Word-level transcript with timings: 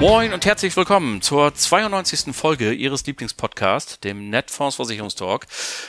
Moin 0.00 0.32
und 0.32 0.46
herzlich 0.46 0.76
willkommen 0.76 1.22
zur 1.22 1.52
92. 1.52 2.32
Folge 2.32 2.72
Ihres 2.72 3.04
Lieblingspodcasts, 3.04 3.98
dem 3.98 4.30
Netfonds 4.30 4.76
Versicherungstalk. 4.76 5.48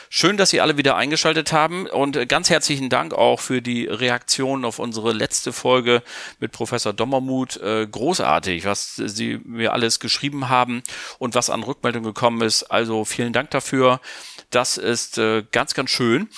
Schön, 0.10 0.36
dass 0.36 0.50
Sie 0.50 0.62
alle 0.62 0.78
wieder 0.78 0.96
eingeschaltet 0.96 1.54
haben 1.54 1.86
und 1.86 2.28
ganz 2.28 2.50
herzlichen 2.50 2.90
Dank 2.90 3.14
auch 3.14 3.40
für 3.40 3.62
die 3.62 3.86
Reaktion 3.86 4.66
auf 4.66 4.80
unsere 4.80 5.14
letzte 5.14 5.54
Folge 5.54 6.02
mit 6.40 6.52
Professor 6.52 6.92
Dommermuth. 6.92 7.58
Äh, 7.58 7.86
großartig, 7.86 8.66
was 8.66 8.96
Sie 8.96 9.40
mir 9.44 9.74
alles 9.74 10.00
geschrieben 10.00 10.50
haben 10.50 10.82
und 11.20 11.36
was 11.36 11.52
an 11.52 11.62
Rückmeldung 11.62 12.02
gekommen 12.02 12.42
ist. 12.42 12.64
Also 12.64 13.06
vielen 13.06 13.32
Dank 13.32 13.52
dafür. 13.52 14.02
Das 14.50 14.78
ist 14.78 15.20
äh, 15.20 15.44
ganz, 15.52 15.76
ganz 15.76 15.92
schön. 15.92 16.30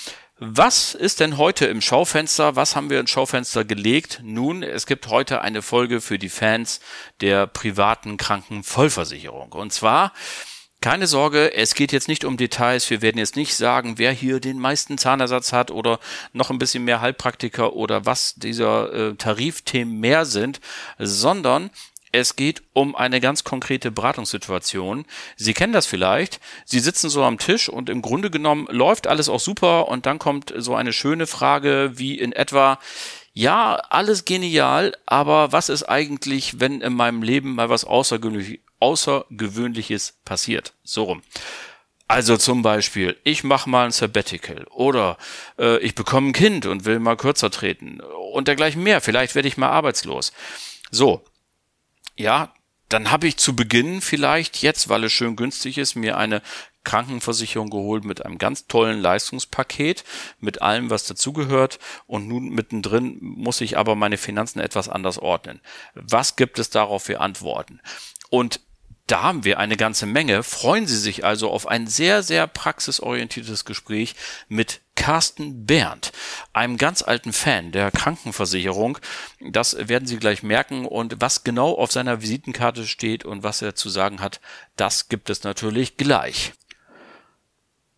Was 0.44 0.94
ist 0.94 1.20
denn 1.20 1.36
heute 1.38 1.66
im 1.66 1.80
Schaufenster? 1.80 2.56
Was 2.56 2.74
haben 2.74 2.90
wir 2.90 2.98
ins 2.98 3.10
Schaufenster 3.10 3.64
gelegt? 3.64 4.22
Nun, 4.24 4.64
es 4.64 4.86
gibt 4.86 5.06
heute 5.06 5.40
eine 5.40 5.62
Folge 5.62 6.00
für 6.00 6.18
die 6.18 6.28
Fans 6.28 6.80
der 7.20 7.46
privaten 7.46 8.16
Krankenvollversicherung. 8.16 9.52
Und 9.52 9.72
zwar, 9.72 10.12
keine 10.80 11.06
Sorge, 11.06 11.54
es 11.54 11.76
geht 11.76 11.92
jetzt 11.92 12.08
nicht 12.08 12.24
um 12.24 12.36
Details. 12.36 12.90
Wir 12.90 13.02
werden 13.02 13.18
jetzt 13.18 13.36
nicht 13.36 13.54
sagen, 13.54 13.98
wer 13.98 14.10
hier 14.10 14.40
den 14.40 14.58
meisten 14.58 14.98
Zahnersatz 14.98 15.52
hat 15.52 15.70
oder 15.70 16.00
noch 16.32 16.50
ein 16.50 16.58
bisschen 16.58 16.82
mehr 16.82 17.00
Heilpraktiker 17.00 17.74
oder 17.74 18.04
was 18.04 18.34
dieser 18.34 18.92
äh, 18.92 19.14
Tarifthemen 19.14 20.00
mehr 20.00 20.24
sind, 20.24 20.60
sondern 20.98 21.70
es 22.12 22.36
geht 22.36 22.62
um 22.74 22.94
eine 22.94 23.20
ganz 23.20 23.42
konkrete 23.42 23.90
Beratungssituation. 23.90 25.06
Sie 25.36 25.54
kennen 25.54 25.72
das 25.72 25.86
vielleicht. 25.86 26.40
Sie 26.66 26.78
sitzen 26.78 27.08
so 27.08 27.24
am 27.24 27.38
Tisch 27.38 27.70
und 27.70 27.88
im 27.88 28.02
Grunde 28.02 28.30
genommen 28.30 28.66
läuft 28.70 29.06
alles 29.06 29.30
auch 29.30 29.40
super 29.40 29.88
und 29.88 30.04
dann 30.04 30.18
kommt 30.18 30.52
so 30.56 30.74
eine 30.74 30.92
schöne 30.92 31.26
Frage 31.26 31.92
wie 31.94 32.18
in 32.18 32.32
etwa, 32.32 32.78
ja, 33.32 33.76
alles 33.88 34.26
genial, 34.26 34.94
aber 35.06 35.52
was 35.52 35.70
ist 35.70 35.84
eigentlich, 35.84 36.60
wenn 36.60 36.82
in 36.82 36.92
meinem 36.92 37.22
Leben 37.22 37.54
mal 37.54 37.70
was 37.70 37.84
Außergewöhnlich, 37.84 38.60
Außergewöhnliches 38.78 40.18
passiert? 40.26 40.74
So 40.84 41.04
rum. 41.04 41.22
Also 42.08 42.36
zum 42.36 42.60
Beispiel, 42.60 43.16
ich 43.24 43.42
mache 43.42 43.70
mal 43.70 43.86
ein 43.86 43.90
Sabbatical 43.90 44.66
oder 44.68 45.16
äh, 45.58 45.78
ich 45.78 45.94
bekomme 45.94 46.28
ein 46.28 46.32
Kind 46.34 46.66
und 46.66 46.84
will 46.84 46.98
mal 46.98 47.16
kürzer 47.16 47.50
treten 47.50 48.00
und 48.32 48.48
dergleichen 48.48 48.82
mehr. 48.82 49.00
Vielleicht 49.00 49.34
werde 49.34 49.48
ich 49.48 49.56
mal 49.56 49.70
arbeitslos. 49.70 50.34
So, 50.90 51.24
ja, 52.16 52.52
dann 52.88 53.10
habe 53.10 53.26
ich 53.26 53.38
zu 53.38 53.56
Beginn 53.56 54.00
vielleicht 54.00 54.60
jetzt, 54.60 54.88
weil 54.88 55.04
es 55.04 55.12
schön 55.12 55.36
günstig 55.36 55.78
ist, 55.78 55.94
mir 55.94 56.18
eine 56.18 56.42
Krankenversicherung 56.84 57.70
geholt 57.70 58.04
mit 58.04 58.24
einem 58.24 58.38
ganz 58.38 58.66
tollen 58.66 59.00
Leistungspaket, 59.00 60.04
mit 60.40 60.62
allem, 60.62 60.90
was 60.90 61.06
dazugehört. 61.06 61.78
Und 62.06 62.28
nun 62.28 62.50
mittendrin 62.50 63.18
muss 63.20 63.60
ich 63.60 63.78
aber 63.78 63.94
meine 63.94 64.18
Finanzen 64.18 64.60
etwas 64.60 64.88
anders 64.88 65.18
ordnen. 65.18 65.60
Was 65.94 66.36
gibt 66.36 66.58
es 66.58 66.70
darauf 66.70 67.04
für 67.04 67.20
Antworten? 67.20 67.80
Und 68.30 68.60
da 69.06 69.22
haben 69.22 69.44
wir 69.44 69.58
eine 69.58 69.76
ganze 69.76 70.06
Menge. 70.06 70.42
Freuen 70.42 70.86
Sie 70.86 70.96
sich 70.96 71.24
also 71.24 71.50
auf 71.50 71.66
ein 71.66 71.86
sehr, 71.86 72.22
sehr 72.22 72.46
praxisorientiertes 72.46 73.64
Gespräch 73.64 74.14
mit 74.48 74.80
Carsten 74.94 75.66
Berndt, 75.66 76.12
einem 76.52 76.76
ganz 76.76 77.02
alten 77.02 77.32
Fan 77.32 77.72
der 77.72 77.90
Krankenversicherung. 77.90 78.98
Das 79.40 79.76
werden 79.88 80.06
Sie 80.06 80.18
gleich 80.18 80.42
merken 80.42 80.86
und 80.86 81.16
was 81.20 81.44
genau 81.44 81.72
auf 81.72 81.90
seiner 81.90 82.22
Visitenkarte 82.22 82.86
steht 82.86 83.24
und 83.24 83.42
was 83.42 83.62
er 83.62 83.74
zu 83.74 83.88
sagen 83.88 84.20
hat, 84.20 84.40
das 84.76 85.08
gibt 85.08 85.30
es 85.30 85.42
natürlich 85.42 85.96
gleich. 85.96 86.52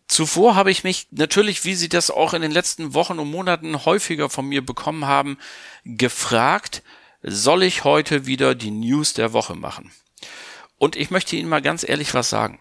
Zuvor 0.07 0.55
habe 0.55 0.71
ich 0.71 0.83
mich 0.83 1.07
natürlich, 1.11 1.65
wie 1.65 1.75
Sie 1.75 1.89
das 1.89 2.11
auch 2.11 2.33
in 2.33 2.41
den 2.41 2.51
letzten 2.51 2.93
Wochen 2.93 3.19
und 3.19 3.29
Monaten 3.29 3.85
häufiger 3.85 4.29
von 4.29 4.47
mir 4.47 4.65
bekommen 4.65 5.05
haben, 5.05 5.37
gefragt, 5.83 6.83
soll 7.21 7.63
ich 7.63 7.83
heute 7.83 8.25
wieder 8.25 8.53
die 8.53 8.71
News 8.71 9.13
der 9.13 9.33
Woche 9.33 9.55
machen? 9.55 9.91
Und 10.77 10.95
ich 10.95 11.11
möchte 11.11 11.35
Ihnen 11.35 11.49
mal 11.49 11.61
ganz 11.61 11.87
ehrlich 11.87 12.13
was 12.13 12.29
sagen. 12.29 12.59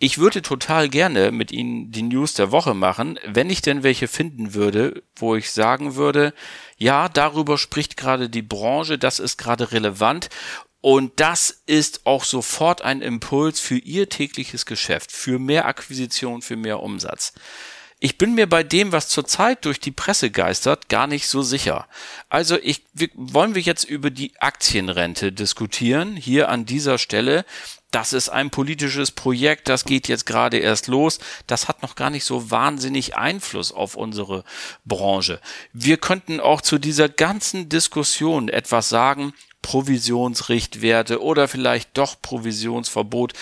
Ich 0.00 0.18
würde 0.18 0.42
total 0.42 0.88
gerne 0.88 1.32
mit 1.32 1.50
Ihnen 1.50 1.90
die 1.90 2.02
News 2.02 2.34
der 2.34 2.52
Woche 2.52 2.72
machen, 2.72 3.18
wenn 3.24 3.50
ich 3.50 3.62
denn 3.62 3.82
welche 3.82 4.06
finden 4.06 4.54
würde, 4.54 5.02
wo 5.16 5.34
ich 5.34 5.50
sagen 5.50 5.96
würde, 5.96 6.32
ja, 6.76 7.08
darüber 7.08 7.58
spricht 7.58 7.96
gerade 7.96 8.30
die 8.30 8.42
Branche, 8.42 8.96
das 8.96 9.18
ist 9.18 9.38
gerade 9.38 9.72
relevant 9.72 10.28
und 10.80 11.18
das 11.18 11.62
ist 11.66 12.06
auch 12.06 12.22
sofort 12.22 12.82
ein 12.82 13.02
Impuls 13.02 13.58
für 13.58 13.78
Ihr 13.78 14.08
tägliches 14.08 14.66
Geschäft, 14.66 15.10
für 15.10 15.40
mehr 15.40 15.66
Akquisition, 15.66 16.42
für 16.42 16.56
mehr 16.56 16.80
Umsatz. 16.80 17.32
Ich 18.00 18.16
bin 18.16 18.34
mir 18.34 18.48
bei 18.48 18.62
dem, 18.62 18.92
was 18.92 19.08
zurzeit 19.08 19.64
durch 19.64 19.80
die 19.80 19.90
Presse 19.90 20.30
geistert, 20.30 20.88
gar 20.88 21.08
nicht 21.08 21.26
so 21.26 21.42
sicher. 21.42 21.88
Also 22.28 22.56
ich, 22.62 22.84
wir, 22.94 23.08
wollen 23.14 23.56
wir 23.56 23.62
jetzt 23.62 23.82
über 23.82 24.10
die 24.10 24.32
Aktienrente 24.38 25.32
diskutieren, 25.32 26.14
hier 26.14 26.48
an 26.48 26.64
dieser 26.64 26.98
Stelle. 26.98 27.44
Das 27.90 28.12
ist 28.12 28.28
ein 28.28 28.50
politisches 28.50 29.10
Projekt, 29.10 29.68
das 29.68 29.84
geht 29.84 30.06
jetzt 30.06 30.26
gerade 30.26 30.58
erst 30.58 30.86
los. 30.86 31.18
Das 31.48 31.66
hat 31.66 31.82
noch 31.82 31.96
gar 31.96 32.10
nicht 32.10 32.24
so 32.24 32.52
wahnsinnig 32.52 33.16
Einfluss 33.16 33.72
auf 33.72 33.96
unsere 33.96 34.44
Branche. 34.84 35.40
Wir 35.72 35.96
könnten 35.96 36.38
auch 36.38 36.60
zu 36.60 36.78
dieser 36.78 37.08
ganzen 37.08 37.68
Diskussion 37.68 38.48
etwas 38.48 38.88
sagen, 38.90 39.32
Provisionsrichtwerte 39.68 41.22
oder 41.22 41.46
vielleicht 41.46 41.98
doch 41.98 42.22
Provisionsverbot. 42.22 43.34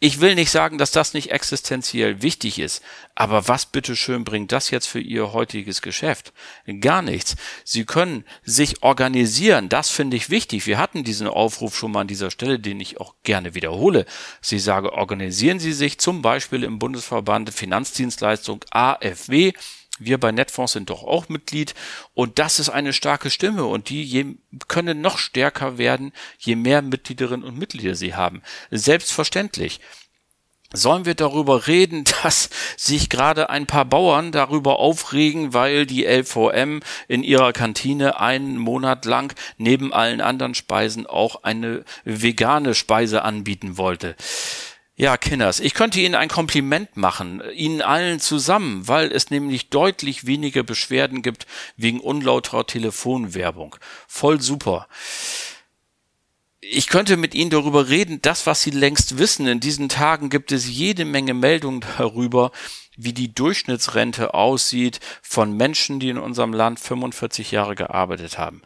Ich 0.00 0.22
will 0.22 0.34
nicht 0.34 0.50
sagen, 0.50 0.78
dass 0.78 0.92
das 0.92 1.12
nicht 1.12 1.30
existenziell 1.30 2.22
wichtig 2.22 2.58
ist, 2.58 2.82
aber 3.14 3.48
was 3.48 3.66
bitteschön 3.66 4.24
bringt 4.24 4.50
das 4.50 4.70
jetzt 4.70 4.86
für 4.86 4.98
Ihr 4.98 5.34
heutiges 5.34 5.82
Geschäft? 5.82 6.32
Gar 6.80 7.02
nichts. 7.02 7.36
Sie 7.64 7.84
können 7.84 8.24
sich 8.44 8.82
organisieren, 8.82 9.68
das 9.68 9.90
finde 9.90 10.16
ich 10.16 10.30
wichtig. 10.30 10.66
Wir 10.66 10.78
hatten 10.78 11.04
diesen 11.04 11.28
Aufruf 11.28 11.76
schon 11.76 11.92
mal 11.92 12.00
an 12.00 12.08
dieser 12.08 12.30
Stelle, 12.30 12.58
den 12.58 12.80
ich 12.80 12.98
auch 12.98 13.12
gerne 13.22 13.54
wiederhole. 13.54 14.06
Sie 14.40 14.60
sage, 14.60 14.94
organisieren 14.94 15.58
Sie 15.58 15.74
sich 15.74 15.98
zum 15.98 16.22
Beispiel 16.22 16.64
im 16.64 16.78
Bundesverband 16.78 17.52
Finanzdienstleistung 17.52 18.64
AFW 18.70 19.52
wir 19.98 20.18
bei 20.18 20.32
Netfonds 20.32 20.72
sind 20.72 20.90
doch 20.90 21.04
auch 21.04 21.28
Mitglied 21.28 21.74
und 22.14 22.38
das 22.38 22.58
ist 22.58 22.68
eine 22.68 22.92
starke 22.92 23.30
Stimme 23.30 23.64
und 23.64 23.88
die 23.88 24.02
je, 24.02 24.36
können 24.66 25.00
noch 25.00 25.18
stärker 25.18 25.78
werden, 25.78 26.12
je 26.38 26.56
mehr 26.56 26.82
Mitgliederinnen 26.82 27.44
und 27.44 27.58
Mitglieder 27.58 27.94
sie 27.94 28.14
haben. 28.14 28.42
Selbstverständlich. 28.70 29.80
Sollen 30.76 31.04
wir 31.04 31.14
darüber 31.14 31.68
reden, 31.68 32.02
dass 32.24 32.50
sich 32.76 33.08
gerade 33.08 33.48
ein 33.48 33.66
paar 33.66 33.84
Bauern 33.84 34.32
darüber 34.32 34.80
aufregen, 34.80 35.54
weil 35.54 35.86
die 35.86 36.04
LVM 36.04 36.80
in 37.06 37.22
ihrer 37.22 37.52
Kantine 37.52 38.18
einen 38.18 38.58
Monat 38.58 39.04
lang 39.04 39.32
neben 39.56 39.92
allen 39.92 40.20
anderen 40.20 40.54
Speisen 40.54 41.06
auch 41.06 41.44
eine 41.44 41.84
vegane 42.04 42.74
Speise 42.74 43.22
anbieten 43.22 43.78
wollte? 43.78 44.16
Ja, 44.96 45.16
Kinders, 45.16 45.58
ich 45.58 45.74
könnte 45.74 46.00
Ihnen 46.00 46.14
ein 46.14 46.28
Kompliment 46.28 46.96
machen, 46.96 47.42
Ihnen 47.52 47.82
allen 47.82 48.20
zusammen, 48.20 48.86
weil 48.86 49.10
es 49.10 49.28
nämlich 49.28 49.68
deutlich 49.68 50.24
weniger 50.24 50.62
Beschwerden 50.62 51.20
gibt 51.20 51.48
wegen 51.76 51.98
unlauterer 51.98 52.64
Telefonwerbung. 52.64 53.74
Voll 54.06 54.40
super. 54.40 54.86
Ich 56.60 56.86
könnte 56.86 57.16
mit 57.16 57.34
Ihnen 57.34 57.50
darüber 57.50 57.88
reden, 57.88 58.22
das, 58.22 58.46
was 58.46 58.62
Sie 58.62 58.70
längst 58.70 59.18
wissen. 59.18 59.48
In 59.48 59.58
diesen 59.58 59.88
Tagen 59.88 60.30
gibt 60.30 60.52
es 60.52 60.68
jede 60.68 61.04
Menge 61.04 61.34
Meldungen 61.34 61.84
darüber, 61.98 62.52
wie 62.96 63.12
die 63.12 63.34
Durchschnittsrente 63.34 64.32
aussieht 64.32 65.00
von 65.22 65.56
Menschen, 65.56 65.98
die 65.98 66.10
in 66.10 66.18
unserem 66.18 66.52
Land 66.52 66.78
45 66.78 67.50
Jahre 67.50 67.74
gearbeitet 67.74 68.38
haben. 68.38 68.62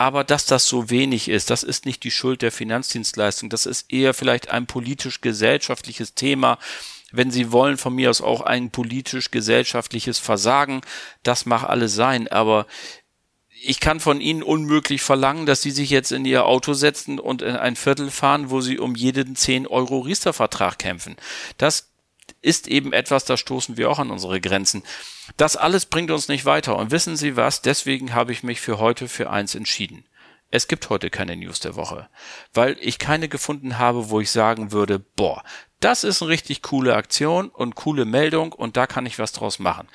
Aber 0.00 0.24
dass 0.24 0.46
das 0.46 0.66
so 0.66 0.88
wenig 0.88 1.28
ist, 1.28 1.50
das 1.50 1.62
ist 1.62 1.84
nicht 1.84 2.04
die 2.04 2.10
Schuld 2.10 2.40
der 2.40 2.52
Finanzdienstleistung. 2.52 3.50
Das 3.50 3.66
ist 3.66 3.92
eher 3.92 4.14
vielleicht 4.14 4.48
ein 4.48 4.66
politisch-gesellschaftliches 4.66 6.14
Thema. 6.14 6.58
Wenn 7.12 7.30
Sie 7.30 7.52
wollen, 7.52 7.76
von 7.76 7.94
mir 7.94 8.08
aus 8.08 8.22
auch 8.22 8.40
ein 8.40 8.70
politisch-gesellschaftliches 8.70 10.18
Versagen. 10.18 10.80
Das 11.22 11.44
mag 11.44 11.64
alles 11.64 11.94
sein. 11.94 12.28
Aber 12.28 12.66
ich 13.62 13.78
kann 13.78 14.00
von 14.00 14.22
Ihnen 14.22 14.42
unmöglich 14.42 15.02
verlangen, 15.02 15.44
dass 15.44 15.60
Sie 15.60 15.70
sich 15.70 15.90
jetzt 15.90 16.12
in 16.12 16.24
Ihr 16.24 16.46
Auto 16.46 16.72
setzen 16.72 17.18
und 17.18 17.42
in 17.42 17.56
ein 17.56 17.76
Viertel 17.76 18.10
fahren, 18.10 18.48
wo 18.48 18.62
Sie 18.62 18.78
um 18.78 18.94
jeden 18.94 19.36
10 19.36 19.66
Euro 19.66 19.98
Riester-Vertrag 19.98 20.78
kämpfen. 20.78 21.16
Das 21.58 21.90
ist 22.40 22.68
eben 22.68 22.94
etwas, 22.94 23.26
da 23.26 23.36
stoßen 23.36 23.76
wir 23.76 23.90
auch 23.90 23.98
an 23.98 24.10
unsere 24.10 24.40
Grenzen. 24.40 24.82
Das 25.36 25.56
alles 25.56 25.86
bringt 25.86 26.10
uns 26.10 26.28
nicht 26.28 26.44
weiter. 26.44 26.76
Und 26.76 26.90
wissen 26.90 27.16
Sie 27.16 27.36
was? 27.36 27.62
Deswegen 27.62 28.14
habe 28.14 28.32
ich 28.32 28.42
mich 28.42 28.60
für 28.60 28.78
heute 28.78 29.08
für 29.08 29.30
eins 29.30 29.54
entschieden. 29.54 30.04
Es 30.50 30.66
gibt 30.66 30.90
heute 30.90 31.10
keine 31.10 31.36
News 31.36 31.60
der 31.60 31.76
Woche, 31.76 32.08
weil 32.52 32.76
ich 32.80 32.98
keine 32.98 33.28
gefunden 33.28 33.78
habe, 33.78 34.10
wo 34.10 34.20
ich 34.20 34.32
sagen 34.32 34.72
würde, 34.72 34.98
boah, 34.98 35.44
das 35.78 36.02
ist 36.02 36.22
eine 36.22 36.30
richtig 36.30 36.60
coole 36.62 36.96
Aktion 36.96 37.48
und 37.48 37.76
coole 37.76 38.04
Meldung 38.04 38.52
und 38.52 38.76
da 38.76 38.86
kann 38.86 39.06
ich 39.06 39.18
was 39.18 39.32
draus 39.32 39.60
machen. 39.60 39.88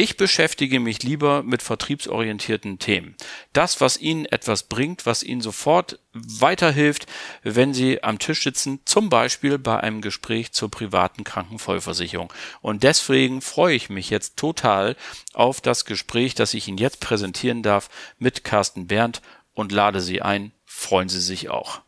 Ich 0.00 0.16
beschäftige 0.16 0.78
mich 0.78 1.02
lieber 1.02 1.42
mit 1.42 1.60
vertriebsorientierten 1.60 2.78
Themen. 2.78 3.16
Das, 3.52 3.80
was 3.80 3.98
Ihnen 3.98 4.26
etwas 4.26 4.62
bringt, 4.62 5.06
was 5.06 5.24
Ihnen 5.24 5.40
sofort 5.40 5.98
weiterhilft, 6.12 7.06
wenn 7.42 7.74
Sie 7.74 8.04
am 8.04 8.20
Tisch 8.20 8.44
sitzen, 8.44 8.78
zum 8.84 9.10
Beispiel 9.10 9.58
bei 9.58 9.80
einem 9.80 10.00
Gespräch 10.00 10.52
zur 10.52 10.70
privaten 10.70 11.24
Krankenvollversicherung. 11.24 12.32
Und 12.60 12.84
deswegen 12.84 13.40
freue 13.40 13.74
ich 13.74 13.90
mich 13.90 14.08
jetzt 14.08 14.36
total 14.36 14.94
auf 15.32 15.60
das 15.60 15.84
Gespräch, 15.84 16.36
das 16.36 16.54
ich 16.54 16.68
Ihnen 16.68 16.78
jetzt 16.78 17.00
präsentieren 17.00 17.64
darf 17.64 17.90
mit 18.20 18.44
Carsten 18.44 18.86
Berndt 18.86 19.20
und 19.52 19.72
lade 19.72 20.00
Sie 20.00 20.22
ein. 20.22 20.52
Freuen 20.64 21.08
Sie 21.08 21.20
sich 21.20 21.50
auch. 21.50 21.80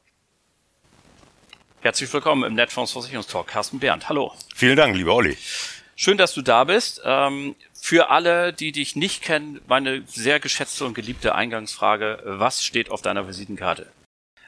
Herzlich 1.81 2.13
willkommen 2.13 2.43
im 2.43 2.55
Netfonds 2.55 2.91
Versicherungstalk. 2.91 3.47
Carsten 3.47 3.79
Berndt, 3.79 4.09
hallo. 4.09 4.33
Vielen 4.53 4.77
Dank, 4.77 4.97
lieber 4.97 5.15
Olli. 5.15 5.39
Schön, 6.03 6.17
dass 6.17 6.33
du 6.33 6.41
da 6.41 6.65
bist. 6.65 7.03
Ähm, 7.05 7.55
für 7.81 8.11
alle, 8.11 8.53
die 8.53 8.73
dich 8.73 8.95
nicht 8.95 9.23
kennen, 9.23 9.61
meine 9.67 10.03
sehr 10.07 10.39
geschätzte 10.39 10.85
und 10.85 10.95
geliebte 10.95 11.35
Eingangsfrage. 11.35 12.23
Was 12.25 12.63
steht 12.63 12.91
auf 12.91 13.03
deiner 13.03 13.27
Visitenkarte? 13.27 13.91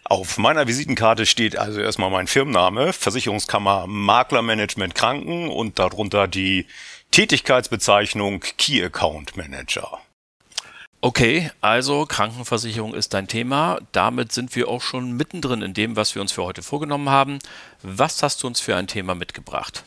Auf 0.05 0.37
meiner 0.37 0.67
Visitenkarte 0.67 1.27
steht 1.27 1.57
also 1.57 1.81
erstmal 1.81 2.11
mein 2.11 2.27
Firmenname, 2.27 2.93
Versicherungskammer 2.93 3.87
Maklermanagement 3.87 4.95
Kranken 4.95 5.49
und 5.49 5.79
darunter 5.79 6.29
die 6.29 6.67
Tätigkeitsbezeichnung 7.13 8.41
Key 8.59 8.85
Account 8.85 9.37
Manager. 9.37 9.99
Okay, 11.01 11.51
also 11.61 12.07
Krankenversicherung 12.07 12.95
ist 12.95 13.15
dein 13.15 13.27
Thema. 13.27 13.81
Damit 13.93 14.33
sind 14.33 14.55
wir 14.55 14.69
auch 14.69 14.83
schon 14.83 15.13
mittendrin 15.13 15.63
in 15.63 15.75
dem, 15.75 15.97
was 15.97 16.15
wir 16.15 16.23
uns 16.23 16.33
für 16.33 16.45
heute 16.45 16.63
vorgenommen 16.63 17.09
haben. 17.09 17.39
Was 17.83 18.23
hast 18.23 18.43
du 18.43 18.47
uns 18.47 18.61
für 18.61 18.77
ein 18.77 18.87
Thema 18.87 19.15
mitgebracht? 19.15 19.85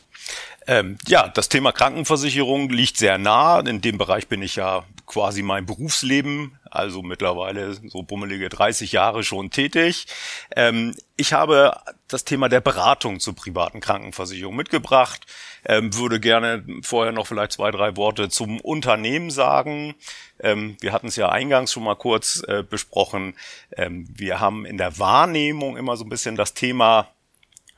Ähm, 0.67 0.97
ja, 1.07 1.27
das 1.27 1.49
Thema 1.49 1.71
Krankenversicherung 1.71 2.69
liegt 2.69 2.97
sehr 2.97 3.17
nah. 3.17 3.59
In 3.59 3.81
dem 3.81 3.97
Bereich 3.97 4.27
bin 4.27 4.41
ich 4.41 4.55
ja 4.55 4.83
quasi 5.05 5.43
mein 5.43 5.65
Berufsleben, 5.67 6.57
also 6.71 7.03
mittlerweile 7.03 7.73
so 7.73 8.01
bummelige 8.01 8.49
30 8.49 8.91
Jahre 8.91 9.23
schon 9.23 9.51
tätig. 9.51 10.07
Ähm, 10.55 10.95
ich 11.15 11.33
habe 11.33 11.79
das 12.07 12.25
Thema 12.25 12.49
der 12.49 12.61
Beratung 12.61 13.19
zur 13.19 13.35
privaten 13.35 13.79
Krankenversicherung 13.79 14.55
mitgebracht. 14.55 15.25
Ähm, 15.65 15.95
würde 15.95 16.19
gerne 16.19 16.65
vorher 16.81 17.11
noch 17.11 17.27
vielleicht 17.27 17.53
zwei, 17.53 17.69
drei 17.71 17.95
Worte 17.95 18.29
zum 18.29 18.59
Unternehmen 18.59 19.29
sagen. 19.29 19.93
Ähm, 20.39 20.77
wir 20.81 20.91
hatten 20.91 21.07
es 21.07 21.15
ja 21.15 21.29
eingangs 21.29 21.71
schon 21.71 21.83
mal 21.83 21.95
kurz 21.95 22.43
äh, 22.47 22.63
besprochen. 22.63 23.35
Ähm, 23.75 24.07
wir 24.13 24.39
haben 24.39 24.65
in 24.65 24.77
der 24.77 24.97
Wahrnehmung 24.97 25.77
immer 25.77 25.95
so 25.97 26.05
ein 26.05 26.09
bisschen 26.09 26.35
das 26.35 26.55
Thema 26.55 27.07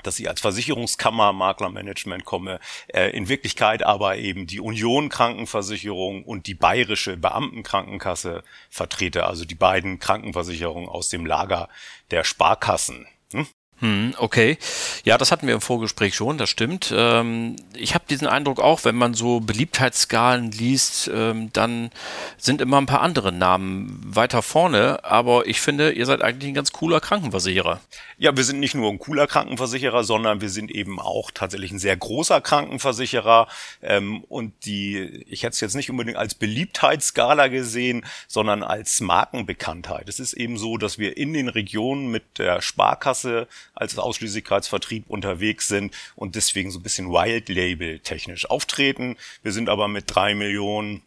dass 0.08 0.20
ich 0.20 0.30
als 0.30 0.42
Versicherungskammer 0.42 1.34
Maklermanagement 1.34 2.26
komme, 2.26 2.60
äh, 2.88 3.10
in 3.10 3.30
Wirklichkeit 3.30 3.84
aber 3.84 4.18
eben 4.18 4.48
die 4.48 4.62
Union 4.62 5.10
Krankenversicherung 5.10 6.24
und 6.24 6.48
die 6.48 6.56
bayerische 6.56 7.18
Beamtenkrankenkasse 7.18 8.44
vertrete, 8.70 9.26
also 9.26 9.46
die 9.46 9.56
beiden 9.56 10.00
Krankenversicherungen 10.00 10.90
aus 10.90 11.10
dem 11.10 11.26
Lager 11.26 11.68
der 12.10 12.24
Sparkassen. 12.24 13.06
Hm? 13.34 13.48
Hm, 13.80 14.16
okay. 14.18 14.58
Ja, 15.04 15.20
das 15.20 15.32
hatten 15.32 15.46
wir 15.46 15.54
im 15.54 15.62
Vorgespräch 15.62 16.16
schon, 16.16 16.40
das 16.40 16.50
stimmt. 16.50 16.92
Ähm, 16.96 17.58
ich 17.76 17.94
habe 17.94 18.06
diesen 18.10 18.28
Eindruck 18.28 18.60
auch, 18.60 18.86
wenn 18.86 18.96
man 18.96 19.14
so 19.14 19.40
Beliebtheitsskalen 19.40 20.52
liest, 20.52 21.12
ähm, 21.14 21.54
dann 21.54 21.92
sind 22.38 22.60
immer 22.60 22.80
ein 22.80 22.88
paar 22.88 23.02
andere 23.02 23.32
Namen 23.32 24.02
weiter 24.04 24.42
vorne, 24.42 25.04
aber 25.04 25.46
ich 25.46 25.62
finde, 25.62 25.92
ihr 25.92 26.08
seid 26.08 26.24
eigentlich 26.24 26.50
ein 26.50 26.56
ganz 26.56 26.72
cooler 26.72 27.00
Krankenversicherer. 27.00 27.80
Ja, 28.18 28.36
wir 28.36 28.44
sind 28.44 28.60
nicht 28.60 28.74
nur 28.74 28.90
ein 28.90 28.98
cooler 28.98 29.28
Krankenversicherer, 29.28 30.04
sondern 30.04 30.42
wir 30.42 30.50
sind 30.50 30.72
eben 30.72 31.00
auch 31.00 31.30
tatsächlich 31.30 31.72
ein 31.72 31.78
sehr 31.78 31.96
großer 31.96 32.42
Krankenversicherer. 32.42 33.48
Ähm, 33.84 34.24
und 34.24 34.54
die, 34.66 35.24
ich 35.30 35.44
hätte 35.44 35.54
es 35.54 35.60
jetzt 35.60 35.76
nicht 35.76 35.92
unbedingt 35.92 36.18
als 36.18 36.34
Beliebtheitsskala 36.34 37.48
gesehen, 37.48 38.04
sondern 38.28 38.64
als 38.64 39.02
Markenbekanntheit. 39.02 40.10
Es 40.10 40.20
ist 40.20 40.34
eben 40.34 40.58
so, 40.58 40.78
dass 40.78 40.98
wir 40.98 41.16
in 41.16 41.34
den 41.34 41.48
Regionen 41.48 42.08
mit 42.08 42.40
der 42.40 42.64
Sparkasse 42.64 43.48
als 43.78 43.98
Ausschließlichkeitsvertrieb 43.98 45.06
unterwegs 45.08 45.68
sind 45.68 45.96
und 46.16 46.36
deswegen 46.36 46.72
so 46.72 46.80
ein 46.80 46.84
bisschen 46.84 47.10
Wild 47.10 47.50
Label 47.50 48.00
technisch 48.00 48.50
auftreten. 48.50 49.18
Wir 49.44 49.52
sind 49.52 49.70
aber 49.70 49.88
mit 49.88 50.06
drei 50.08 50.36
Millionen 50.36 51.02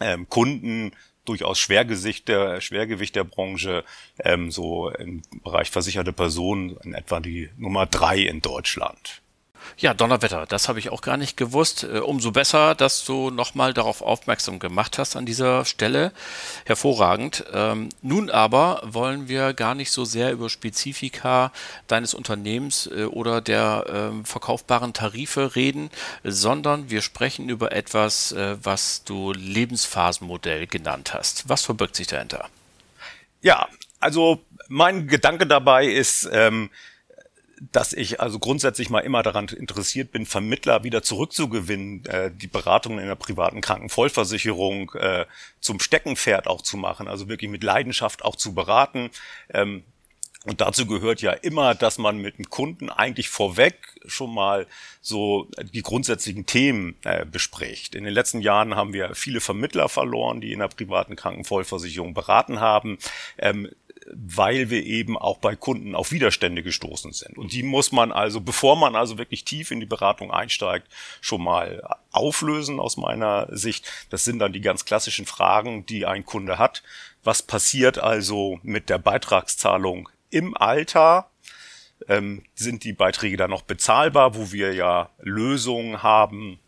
ähm, 0.00 0.28
Kunden 0.28 0.92
durchaus 1.24 1.58
Schwergewicht 1.58 2.28
der, 2.28 2.60
Schwergewicht 2.60 3.14
der 3.14 3.24
Branche, 3.24 3.84
ähm, 4.18 4.50
so 4.50 4.90
im 4.90 5.22
Bereich 5.44 5.70
versicherte 5.70 6.12
Personen 6.12 6.76
in 6.82 6.94
etwa 6.94 7.20
die 7.20 7.50
Nummer 7.56 7.86
drei 7.86 8.18
in 8.18 8.40
Deutschland. 8.40 9.20
Ja, 9.76 9.94
Donnerwetter, 9.94 10.46
das 10.46 10.68
habe 10.68 10.78
ich 10.78 10.90
auch 10.90 11.02
gar 11.02 11.16
nicht 11.16 11.36
gewusst. 11.36 11.84
Äh, 11.84 11.98
umso 11.98 12.32
besser, 12.32 12.74
dass 12.74 13.04
du 13.04 13.30
nochmal 13.30 13.74
darauf 13.74 14.02
aufmerksam 14.02 14.58
gemacht 14.58 14.98
hast 14.98 15.16
an 15.16 15.26
dieser 15.26 15.64
Stelle. 15.64 16.12
Hervorragend. 16.64 17.44
Ähm, 17.52 17.90
nun 18.02 18.30
aber 18.30 18.82
wollen 18.84 19.28
wir 19.28 19.52
gar 19.54 19.74
nicht 19.74 19.90
so 19.90 20.04
sehr 20.04 20.32
über 20.32 20.48
Spezifika 20.50 21.52
deines 21.86 22.14
Unternehmens 22.14 22.86
äh, 22.86 23.04
oder 23.04 23.40
der 23.40 24.12
äh, 24.12 24.24
verkaufbaren 24.24 24.92
Tarife 24.92 25.54
reden, 25.54 25.90
sondern 26.24 26.90
wir 26.90 27.02
sprechen 27.02 27.48
über 27.48 27.72
etwas, 27.72 28.32
äh, 28.32 28.56
was 28.62 29.04
du 29.04 29.32
Lebensphasenmodell 29.32 30.66
genannt 30.66 31.14
hast. 31.14 31.48
Was 31.48 31.64
verbirgt 31.64 31.96
sich 31.96 32.06
dahinter? 32.06 32.48
Ja, 33.42 33.68
also 34.00 34.44
mein 34.68 35.08
Gedanke 35.08 35.46
dabei 35.46 35.86
ist, 35.86 36.28
ähm, 36.32 36.70
dass 37.72 37.92
ich 37.92 38.20
also 38.20 38.38
grundsätzlich 38.38 38.90
mal 38.90 39.00
immer 39.00 39.22
daran 39.22 39.48
interessiert 39.48 40.12
bin, 40.12 40.26
Vermittler 40.26 40.84
wieder 40.84 41.02
zurückzugewinnen, 41.02 42.04
äh, 42.06 42.30
die 42.30 42.46
Beratungen 42.46 42.98
in 42.98 43.06
der 43.06 43.14
privaten 43.14 43.60
Krankenvollversicherung 43.60 44.92
äh, 44.94 45.26
zum 45.60 45.80
Steckenpferd 45.80 46.46
auch 46.46 46.62
zu 46.62 46.76
machen, 46.76 47.08
also 47.08 47.28
wirklich 47.28 47.50
mit 47.50 47.62
Leidenschaft 47.62 48.24
auch 48.24 48.36
zu 48.36 48.54
beraten. 48.54 49.10
Ähm, 49.52 49.82
und 50.44 50.60
dazu 50.60 50.86
gehört 50.86 51.20
ja 51.20 51.32
immer, 51.32 51.74
dass 51.74 51.98
man 51.98 52.18
mit 52.18 52.38
dem 52.38 52.48
Kunden 52.48 52.90
eigentlich 52.90 53.28
vorweg 53.28 53.74
schon 54.06 54.32
mal 54.32 54.66
so 55.02 55.48
die 55.74 55.82
grundsätzlichen 55.82 56.46
Themen 56.46 56.94
äh, 57.02 57.26
bespricht. 57.26 57.94
In 57.94 58.04
den 58.04 58.14
letzten 58.14 58.40
Jahren 58.40 58.76
haben 58.76 58.92
wir 58.92 59.14
viele 59.14 59.40
Vermittler 59.40 59.88
verloren, 59.88 60.40
die 60.40 60.52
in 60.52 60.60
der 60.60 60.68
privaten 60.68 61.16
Krankenvollversicherung 61.16 62.14
beraten 62.14 62.60
haben. 62.60 62.98
Ähm, 63.36 63.68
weil 64.14 64.70
wir 64.70 64.84
eben 64.84 65.16
auch 65.16 65.38
bei 65.38 65.56
Kunden 65.56 65.94
auf 65.94 66.12
Widerstände 66.12 66.62
gestoßen 66.62 67.12
sind. 67.12 67.36
Und 67.36 67.52
die 67.52 67.62
muss 67.62 67.92
man 67.92 68.12
also, 68.12 68.40
bevor 68.40 68.76
man 68.76 68.96
also 68.96 69.18
wirklich 69.18 69.44
tief 69.44 69.70
in 69.70 69.80
die 69.80 69.86
Beratung 69.86 70.30
einsteigt, 70.30 70.86
schon 71.20 71.42
mal 71.42 71.82
auflösen 72.10 72.80
aus 72.80 72.96
meiner 72.96 73.48
Sicht. 73.50 73.86
Das 74.10 74.24
sind 74.24 74.38
dann 74.38 74.52
die 74.52 74.60
ganz 74.60 74.84
klassischen 74.84 75.26
Fragen, 75.26 75.86
die 75.86 76.06
ein 76.06 76.24
Kunde 76.24 76.58
hat. 76.58 76.82
Was 77.24 77.42
passiert 77.42 77.98
also 77.98 78.58
mit 78.62 78.88
der 78.88 78.98
Beitragszahlung 78.98 80.08
im 80.30 80.56
Alter? 80.56 81.30
Ähm, 82.08 82.44
sind 82.54 82.84
die 82.84 82.92
Beiträge 82.92 83.36
dann 83.36 83.50
noch 83.50 83.62
bezahlbar, 83.62 84.36
wo 84.36 84.52
wir 84.52 84.72
ja 84.72 85.10
Lösungen 85.18 86.02
haben, 86.02 86.60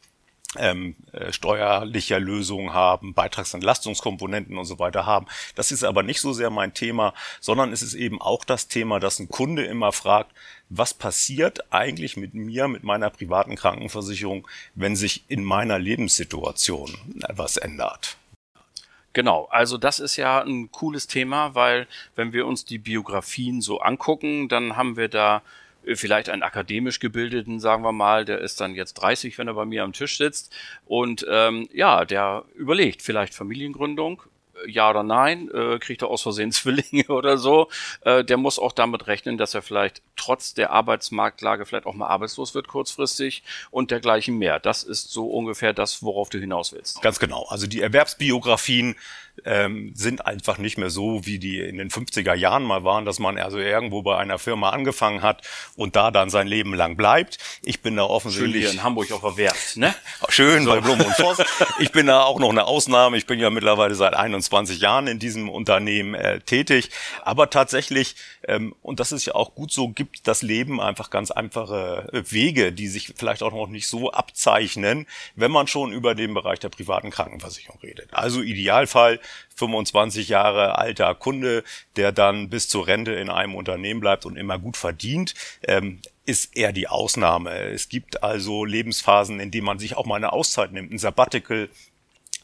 ähm, 0.58 0.96
äh, 1.12 1.32
steuerlicher 1.32 2.18
Lösungen 2.18 2.74
haben, 2.74 3.14
Beitragsentlastungskomponenten 3.14 4.58
und 4.58 4.64
so 4.64 4.78
weiter 4.78 5.06
haben. 5.06 5.26
Das 5.54 5.70
ist 5.70 5.84
aber 5.84 6.02
nicht 6.02 6.20
so 6.20 6.32
sehr 6.32 6.50
mein 6.50 6.74
Thema, 6.74 7.14
sondern 7.40 7.72
es 7.72 7.82
ist 7.82 7.94
eben 7.94 8.20
auch 8.20 8.44
das 8.44 8.68
Thema, 8.68 8.98
dass 8.98 9.20
ein 9.20 9.28
Kunde 9.28 9.64
immer 9.64 9.92
fragt, 9.92 10.32
was 10.68 10.94
passiert 10.94 11.72
eigentlich 11.72 12.16
mit 12.16 12.34
mir, 12.34 12.68
mit 12.68 12.82
meiner 12.82 13.10
privaten 13.10 13.54
Krankenversicherung, 13.54 14.46
wenn 14.74 14.96
sich 14.96 15.24
in 15.28 15.44
meiner 15.44 15.78
Lebenssituation 15.78 16.96
etwas 17.28 17.56
ändert. 17.56 18.16
Genau, 19.12 19.46
also 19.50 19.76
das 19.76 19.98
ist 19.98 20.16
ja 20.16 20.40
ein 20.40 20.70
cooles 20.70 21.08
Thema, 21.08 21.54
weil 21.56 21.88
wenn 22.14 22.32
wir 22.32 22.46
uns 22.46 22.64
die 22.64 22.78
Biografien 22.78 23.60
so 23.60 23.80
angucken, 23.80 24.48
dann 24.48 24.76
haben 24.76 24.96
wir 24.96 25.08
da 25.08 25.42
vielleicht 25.94 26.28
einen 26.28 26.42
akademisch 26.42 27.00
gebildeten, 27.00 27.60
sagen 27.60 27.82
wir 27.82 27.92
mal, 27.92 28.24
der 28.24 28.38
ist 28.38 28.60
dann 28.60 28.74
jetzt 28.74 28.94
30, 28.94 29.38
wenn 29.38 29.48
er 29.48 29.54
bei 29.54 29.64
mir 29.64 29.84
am 29.84 29.92
Tisch 29.92 30.16
sitzt 30.16 30.54
und 30.86 31.26
ähm, 31.28 31.68
ja, 31.72 32.04
der 32.04 32.44
überlegt 32.54 33.02
vielleicht 33.02 33.34
Familiengründung, 33.34 34.22
äh, 34.64 34.70
ja 34.70 34.90
oder 34.90 35.02
nein, 35.02 35.50
äh, 35.52 35.78
kriegt 35.78 36.02
er 36.02 36.08
aus 36.08 36.22
Versehen 36.22 36.52
Zwillinge 36.52 37.06
oder 37.08 37.38
so, 37.38 37.68
äh, 38.02 38.24
der 38.24 38.36
muss 38.36 38.58
auch 38.58 38.72
damit 38.72 39.06
rechnen, 39.06 39.38
dass 39.38 39.54
er 39.54 39.62
vielleicht 39.62 40.02
trotz 40.16 40.54
der 40.54 40.70
Arbeitsmarktlage 40.70 41.66
vielleicht 41.66 41.86
auch 41.86 41.94
mal 41.94 42.08
arbeitslos 42.08 42.54
wird 42.54 42.68
kurzfristig 42.68 43.42
und 43.70 43.90
dergleichen 43.90 44.38
mehr. 44.38 44.60
Das 44.60 44.82
ist 44.82 45.10
so 45.10 45.28
ungefähr 45.28 45.72
das, 45.72 46.02
worauf 46.02 46.28
du 46.28 46.38
hinaus 46.38 46.72
willst. 46.72 47.02
Ganz 47.02 47.18
genau. 47.18 47.46
Also 47.48 47.66
die 47.66 47.80
Erwerbsbiografien 47.80 48.96
ähm, 49.44 49.92
sind 49.94 50.26
einfach 50.26 50.58
nicht 50.58 50.78
mehr 50.78 50.90
so, 50.90 51.26
wie 51.26 51.38
die 51.38 51.60
in 51.60 51.78
den 51.78 51.90
50er 51.90 52.34
Jahren 52.34 52.62
mal 52.64 52.84
waren, 52.84 53.04
dass 53.04 53.18
man 53.18 53.38
also 53.38 53.58
irgendwo 53.58 54.02
bei 54.02 54.16
einer 54.16 54.38
Firma 54.38 54.70
angefangen 54.70 55.22
hat 55.22 55.46
und 55.76 55.96
da 55.96 56.10
dann 56.10 56.30
sein 56.30 56.46
Leben 56.46 56.74
lang 56.74 56.96
bleibt. 56.96 57.38
Ich 57.62 57.80
bin 57.80 57.96
da 57.96 58.04
offensichtlich... 58.04 58.52
Schön 58.52 58.62
hier 58.62 58.70
in 58.70 58.82
Hamburg 58.82 59.12
auf 59.12 59.22
der 59.22 59.36
Werft, 59.36 59.76
ne? 59.76 59.94
Schön 60.28 60.64
so. 60.64 60.70
bei 60.70 60.80
Blum 60.80 61.00
und 61.00 61.14
Voss. 61.16 61.38
Ich 61.78 61.92
bin 61.92 62.06
da 62.06 62.22
auch 62.22 62.38
noch 62.38 62.50
eine 62.50 62.64
Ausnahme. 62.64 63.16
Ich 63.16 63.26
bin 63.26 63.40
ja 63.40 63.50
mittlerweile 63.50 63.94
seit 63.94 64.14
21 64.14 64.80
Jahren 64.80 65.06
in 65.06 65.18
diesem 65.18 65.48
Unternehmen 65.48 66.14
äh, 66.14 66.40
tätig. 66.40 66.90
Aber 67.22 67.50
tatsächlich, 67.50 68.16
ähm, 68.46 68.74
und 68.82 69.00
das 69.00 69.12
ist 69.12 69.26
ja 69.26 69.34
auch 69.34 69.54
gut 69.54 69.72
so, 69.72 69.88
gibt 69.88 70.26
das 70.26 70.42
Leben 70.42 70.80
einfach 70.80 71.10
ganz 71.10 71.30
einfache 71.30 72.08
äh, 72.12 72.22
Wege, 72.30 72.72
die 72.72 72.88
sich 72.88 73.14
vielleicht 73.16 73.42
auch 73.42 73.52
noch 73.52 73.68
nicht 73.68 73.88
so 73.88 74.12
abzeichnen, 74.12 75.06
wenn 75.34 75.50
man 75.50 75.66
schon 75.66 75.92
über 75.92 76.14
den 76.14 76.34
Bereich 76.34 76.58
der 76.60 76.68
privaten 76.68 77.10
Krankenversicherung 77.10 77.78
redet. 77.82 78.12
Also 78.12 78.42
Idealfall 78.42 79.20
25 79.56 80.28
Jahre 80.28 80.78
alter 80.78 81.14
Kunde, 81.14 81.64
der 81.96 82.12
dann 82.12 82.48
bis 82.48 82.68
zur 82.68 82.86
Rente 82.86 83.12
in 83.12 83.30
einem 83.30 83.54
Unternehmen 83.54 84.00
bleibt 84.00 84.26
und 84.26 84.36
immer 84.36 84.58
gut 84.58 84.76
verdient. 84.76 85.34
Ähm, 85.62 86.00
ist 86.26 86.56
eher 86.56 86.72
die 86.72 86.88
Ausnahme. 86.88 87.50
Es 87.50 87.88
gibt 87.88 88.22
also 88.22 88.64
Lebensphasen, 88.64 89.40
in 89.40 89.50
denen 89.50 89.66
man 89.66 89.78
sich 89.78 89.96
auch 89.96 90.06
mal 90.06 90.16
eine 90.16 90.32
Auszeit 90.32 90.72
nimmt, 90.72 90.92
ein 90.92 90.98
Sabbatical, 90.98 91.68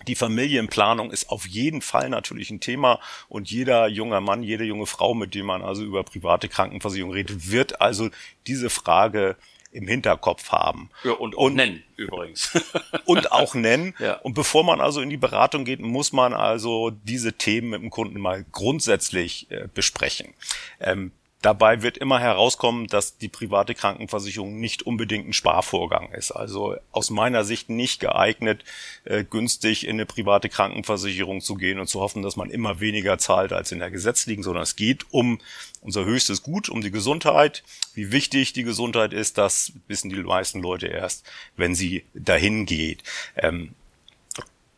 die 0.07 0.15
Familienplanung 0.15 1.11
ist 1.11 1.31
auf 1.31 1.47
jeden 1.47 1.81
Fall 1.81 2.11
natürlich 2.11 2.51
ein 2.51 2.61
Thema 2.61 3.01
und 3.29 3.51
jeder 3.51 3.89
junger 3.89 4.21
Mann, 4.21 4.43
jede 4.43 4.65
junge 4.65 4.87
Frau, 4.87 5.15
mit 5.15 5.35
dem 5.35 5.47
man 5.47 5.63
also 5.63 5.83
über 5.85 6.05
private 6.05 6.49
Krankenversicherung 6.49 7.13
redet, 7.13 7.51
wird 7.51 7.81
also 7.81 8.11
diese 8.47 8.71
Frage 8.71 9.37
im 9.77 9.87
Hinterkopf 9.87 10.51
haben. 10.51 10.91
Ja, 11.05 11.13
und, 11.13 11.35
und 11.35 11.55
nennen 11.55 11.83
übrigens. 11.97 12.51
und 13.05 13.31
auch 13.31 13.55
nennen. 13.55 13.95
Ja. 13.99 14.15
Und 14.15 14.35
bevor 14.35 14.65
man 14.65 14.81
also 14.81 15.01
in 15.01 15.11
die 15.11 15.17
Beratung 15.17 15.65
geht, 15.65 15.81
muss 15.81 16.13
man 16.13 16.33
also 16.33 16.91
diese 16.91 17.35
Themen 17.35 17.71
mit 17.71 17.83
dem 17.83 17.91
Kunden 17.91 18.19
mal 18.21 18.45
grundsätzlich 18.53 19.51
äh, 19.51 19.69
besprechen. 19.73 20.35
Ähm, 20.81 21.13
Dabei 21.43 21.83
wird 21.83 21.99
immer 21.99 22.19
herauskommen, 22.19 22.87
dass 22.87 23.19
die 23.19 23.29
private 23.29 23.75
Krankenversicherung 23.75 24.59
nicht 24.59 24.85
unbedingt 24.85 25.29
ein 25.29 25.33
Sparvorgang 25.33 26.11
ist. 26.13 26.33
Also 26.33 26.77
aus 26.93 27.11
meiner 27.11 27.45
Sicht 27.45 27.69
nicht 27.69 28.01
geeignet, 28.01 28.65
äh, 29.05 29.23
günstig 29.23 29.87
in 29.87 29.97
eine 29.97 30.07
private 30.07 30.49
Krankenversicherung 30.49 31.43
zu 31.43 31.55
gehen 31.55 31.79
und 31.79 31.89
zu 31.89 32.01
hoffen, 32.01 32.23
dass 32.23 32.37
man 32.37 32.51
immer 32.51 32.81
weniger 32.81 33.19
zahlt 33.19 33.53
als 33.53 33.71
in 33.71 33.81
der 33.81 33.91
gesetzlichen, 33.91 34.43
sondern 34.43 34.63
es 34.63 34.77
geht 34.77 35.07
um 35.13 35.39
unser 35.83 36.05
höchstes 36.05 36.43
Gut, 36.43 36.69
um 36.69 36.81
die 36.81 36.91
Gesundheit. 36.91 37.63
Wie 37.95 38.13
wichtig 38.13 38.55
die 38.55 38.65
Gesundheit 38.65 39.13
ist, 39.13 39.39
das 39.39 39.73
wissen 39.89 40.09
die 40.09 40.17
meisten 40.17 40.61
Leute 40.61 40.87
erst, 40.87 41.25
wenn 41.57 41.75
sie 41.75 42.05
dahin 42.15 42.65
geht. 42.65 43.03
Ähm, 43.37 43.75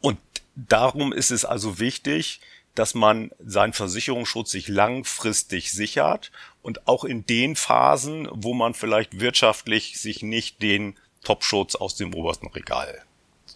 und 0.00 0.18
darum 0.54 1.12
ist 1.12 1.30
es 1.30 1.44
also 1.44 1.78
wichtig, 1.78 2.40
dass 2.78 2.94
man 2.94 3.32
seinen 3.40 3.72
Versicherungsschutz 3.72 4.52
sich 4.52 4.68
langfristig 4.68 5.72
sichert 5.72 6.30
und 6.62 6.86
auch 6.86 7.04
in 7.04 7.26
den 7.26 7.56
Phasen, 7.56 8.28
wo 8.30 8.54
man 8.54 8.72
vielleicht 8.72 9.18
wirtschaftlich 9.18 10.00
sich 10.00 10.22
nicht 10.22 10.62
den 10.62 10.96
Topschutz 11.24 11.74
aus 11.74 11.96
dem 11.96 12.14
obersten 12.14 12.46
Regal 12.46 13.02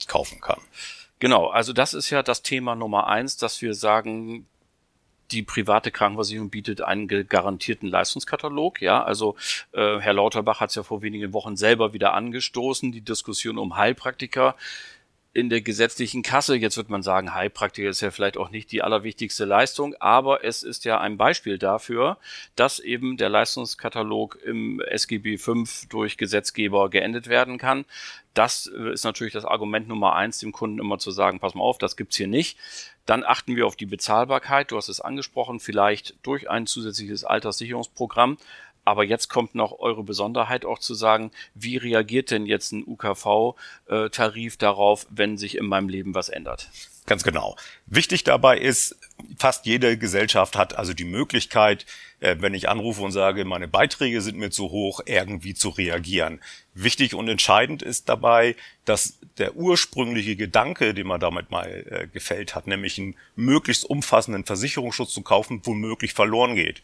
kaufen 0.08 0.40
kann. 0.40 0.60
Genau, 1.20 1.46
also 1.46 1.72
das 1.72 1.94
ist 1.94 2.10
ja 2.10 2.24
das 2.24 2.42
Thema 2.42 2.74
Nummer 2.74 3.06
eins, 3.06 3.36
dass 3.36 3.62
wir 3.62 3.74
sagen, 3.74 4.46
die 5.30 5.44
private 5.44 5.92
Krankenversicherung 5.92 6.50
bietet 6.50 6.80
einen 6.80 7.06
garantierten 7.06 7.88
Leistungskatalog. 7.88 8.82
Ja, 8.82 9.04
also 9.04 9.36
äh, 9.72 10.00
Herr 10.00 10.14
Lauterbach 10.14 10.58
hat 10.58 10.70
es 10.70 10.74
ja 10.74 10.82
vor 10.82 11.00
wenigen 11.00 11.32
Wochen 11.32 11.56
selber 11.56 11.92
wieder 11.92 12.12
angestoßen, 12.14 12.90
die 12.90 13.02
Diskussion 13.02 13.56
um 13.56 13.76
Heilpraktiker 13.76 14.56
in 15.34 15.48
der 15.48 15.62
gesetzlichen 15.62 16.22
Kasse. 16.22 16.56
Jetzt 16.56 16.76
wird 16.76 16.90
man 16.90 17.02
sagen, 17.02 17.34
Heilpraktiker 17.34 17.88
ist 17.88 18.02
ja 18.02 18.10
vielleicht 18.10 18.36
auch 18.36 18.50
nicht 18.50 18.70
die 18.70 18.82
allerwichtigste 18.82 19.44
Leistung, 19.44 19.94
aber 19.98 20.44
es 20.44 20.62
ist 20.62 20.84
ja 20.84 21.00
ein 21.00 21.16
Beispiel 21.16 21.58
dafür, 21.58 22.18
dass 22.54 22.78
eben 22.78 23.16
der 23.16 23.30
Leistungskatalog 23.30 24.38
im 24.44 24.80
SGB 24.80 25.38
V 25.38 25.64
durch 25.88 26.16
Gesetzgeber 26.16 26.90
geendet 26.90 27.28
werden 27.28 27.58
kann. 27.58 27.84
Das 28.34 28.66
äh, 28.66 28.92
ist 28.92 29.04
natürlich 29.04 29.32
das 29.32 29.44
Argument 29.44 29.88
Nummer 29.88 30.14
eins, 30.14 30.38
dem 30.38 30.52
Kunden 30.52 30.78
immer 30.78 30.98
zu 30.98 31.10
sagen, 31.10 31.40
pass 31.40 31.54
mal 31.54 31.64
auf, 31.64 31.78
das 31.78 31.96
gibt's 31.96 32.16
hier 32.16 32.28
nicht. 32.28 32.58
Dann 33.06 33.24
achten 33.24 33.56
wir 33.56 33.66
auf 33.66 33.76
die 33.76 33.86
Bezahlbarkeit. 33.86 34.70
Du 34.70 34.76
hast 34.76 34.88
es 34.88 35.00
angesprochen, 35.00 35.60
vielleicht 35.60 36.14
durch 36.22 36.48
ein 36.48 36.66
zusätzliches 36.66 37.24
Alterssicherungsprogramm. 37.24 38.38
Aber 38.84 39.04
jetzt 39.04 39.28
kommt 39.28 39.54
noch 39.54 39.78
eure 39.78 40.02
Besonderheit 40.02 40.64
auch 40.64 40.78
zu 40.78 40.94
sagen, 40.94 41.30
wie 41.54 41.76
reagiert 41.76 42.30
denn 42.30 42.46
jetzt 42.46 42.72
ein 42.72 42.84
UKV-Tarif 42.86 44.56
darauf, 44.56 45.06
wenn 45.10 45.38
sich 45.38 45.56
in 45.56 45.66
meinem 45.66 45.88
Leben 45.88 46.14
was 46.14 46.28
ändert? 46.28 46.68
Ganz 47.06 47.24
genau. 47.24 47.56
Wichtig 47.86 48.22
dabei 48.22 48.58
ist, 48.58 48.96
fast 49.36 49.66
jede 49.66 49.98
Gesellschaft 49.98 50.56
hat 50.56 50.78
also 50.78 50.94
die 50.94 51.04
Möglichkeit, 51.04 51.84
äh, 52.20 52.36
wenn 52.38 52.54
ich 52.54 52.68
anrufe 52.68 53.02
und 53.02 53.10
sage, 53.10 53.44
meine 53.44 53.66
Beiträge 53.66 54.20
sind 54.20 54.38
mir 54.38 54.50
zu 54.50 54.70
hoch, 54.70 55.00
irgendwie 55.06 55.54
zu 55.54 55.70
reagieren. 55.70 56.40
Wichtig 56.74 57.14
und 57.14 57.28
entscheidend 57.28 57.82
ist 57.82 58.08
dabei, 58.08 58.54
dass 58.84 59.18
der 59.38 59.56
ursprüngliche 59.56 60.36
Gedanke, 60.36 60.94
den 60.94 61.08
man 61.08 61.20
damit 61.20 61.50
mal 61.50 61.66
äh, 61.66 62.06
gefällt 62.06 62.54
hat, 62.54 62.68
nämlich 62.68 62.98
einen 62.98 63.16
möglichst 63.34 63.84
umfassenden 63.84 64.44
Versicherungsschutz 64.44 65.12
zu 65.12 65.22
kaufen, 65.22 65.60
womöglich 65.64 66.14
verloren 66.14 66.54
geht. 66.54 66.82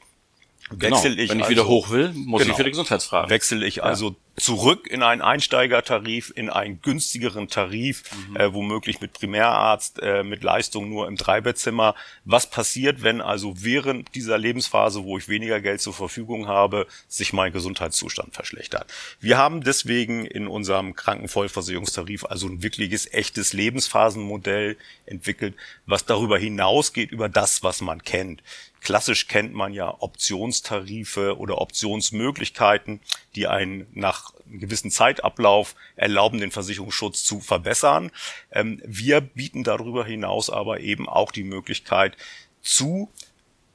Genau. 0.71 0.97
Wechsel 0.97 1.19
ich 1.19 1.31
Wenn 1.31 1.39
ich 1.39 1.45
also, 1.45 1.51
wieder 1.51 1.67
hoch 1.67 1.91
will, 1.91 2.13
muss 2.15 2.43
genau, 2.43 2.53
ich 2.53 2.59
wieder 2.59 2.71
Gesundheitsfragen. 2.71 3.31
Wechsle 3.31 3.67
ich 3.67 3.83
also 3.83 4.17
zurück 4.39 4.87
in 4.87 5.03
einen 5.03 5.23
Einsteigertarif, 5.23 6.33
in 6.35 6.51
einen 6.51 6.81
günstigeren 6.83 7.49
Tarif, 7.49 8.05
mhm. 8.29 8.37
äh, 8.37 8.53
womöglich 8.53 9.01
mit 9.01 9.13
Primärarzt, 9.13 10.01
äh, 10.01 10.23
mit 10.23 10.43
Leistung 10.43 10.89
nur 10.89 11.09
im 11.09 11.17
Dreibettzimmer. 11.17 11.95
Was 12.25 12.49
passiert, 12.49 13.03
wenn 13.03 13.21
also 13.21 13.55
während 13.63 14.15
dieser 14.15 14.39
Lebensphase, 14.39 15.05
wo 15.05 15.19
ich 15.19 15.29
weniger 15.29 15.61
Geld 15.61 15.81
zur 15.81 15.95
Verfügung 15.95 16.49
habe, 16.49 16.87
sich 17.09 17.33
mein 17.33 17.53
Gesundheitszustand 17.53 18.35
verschlechtert? 18.35 18.93
Wir 19.21 19.39
haben 19.39 19.63
deswegen 19.63 20.25
in 20.25 20.47
unserem 20.47 20.95
Krankenvollversicherungstarif 20.95 22.25
also 22.25 22.49
ein 22.49 22.63
wirkliches, 22.63 23.13
echtes 23.13 23.53
Lebensphasenmodell 23.53 24.77
entwickelt, 25.07 25.55
was 25.87 26.05
darüber 26.05 26.39
hinausgeht, 26.39 27.11
über 27.11 27.29
das, 27.29 27.63
was 27.63 27.81
man 27.81 28.03
kennt. 28.03 28.43
Klassisch 28.81 29.27
kennt 29.27 29.55
man 29.55 29.73
ja 29.73 29.93
Optionstarife 30.01 31.37
oder 31.39 31.61
Optionsmöglichkeiten, 31.61 33.01
die 33.35 33.47
einen 33.47 33.87
nach 33.93 34.28
einem 34.47 34.61
gewissen 34.61 34.91
Zeitablauf 34.91 35.75
erlauben, 35.97 36.41
den 36.41 36.51
Versicherungsschutz 36.51 37.25
zu 37.25 37.41
verbessern. 37.41 38.11
Ähm, 38.51 38.81
wir 38.85 39.21
bieten 39.21 39.65
darüber 39.65 40.05
hinaus 40.05 40.51
aber 40.51 40.81
eben 40.81 41.09
auch 41.09 41.33
die 41.33 41.45
Möglichkeit, 41.45 42.17
zu 42.63 43.11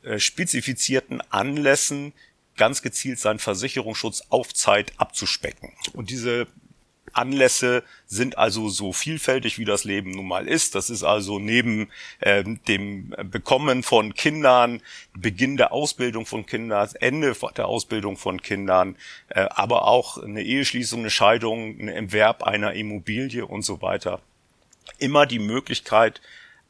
äh, 0.03 0.19
spezifizierten 0.19 1.21
Anlässen 1.31 2.13
ganz 2.55 2.81
gezielt 2.81 3.19
seinen 3.19 3.39
Versicherungsschutz 3.39 4.23
auf 4.29 4.53
Zeit 4.53 4.93
abzuspecken. 4.97 5.71
Und 5.93 6.09
diese 6.09 6.47
Anlässe 7.13 7.83
sind 8.07 8.37
also 8.37 8.69
so 8.69 8.93
vielfältig, 8.93 9.57
wie 9.57 9.65
das 9.65 9.83
Leben 9.83 10.11
nun 10.11 10.27
mal 10.27 10.47
ist. 10.47 10.75
Das 10.75 10.89
ist 10.89 11.03
also 11.03 11.39
neben 11.39 11.89
äh, 12.19 12.43
dem 12.67 13.15
Bekommen 13.31 13.83
von 13.83 14.13
Kindern, 14.13 14.81
Beginn 15.17 15.57
der 15.57 15.71
Ausbildung 15.71 16.25
von 16.25 16.45
Kindern, 16.45 16.89
Ende 16.99 17.35
der 17.55 17.67
Ausbildung 17.67 18.17
von 18.17 18.41
Kindern, 18.41 18.95
äh, 19.29 19.41
aber 19.49 19.87
auch 19.87 20.17
eine 20.17 20.41
Eheschließung, 20.41 21.01
eine 21.01 21.09
Scheidung, 21.09 21.79
ein 21.79 21.87
Erwerb 21.87 22.43
einer 22.43 22.73
Immobilie 22.73 23.45
und 23.45 23.63
so 23.63 23.81
weiter. 23.81 24.19
Immer 24.99 25.25
die 25.25 25.39
Möglichkeit, 25.39 26.21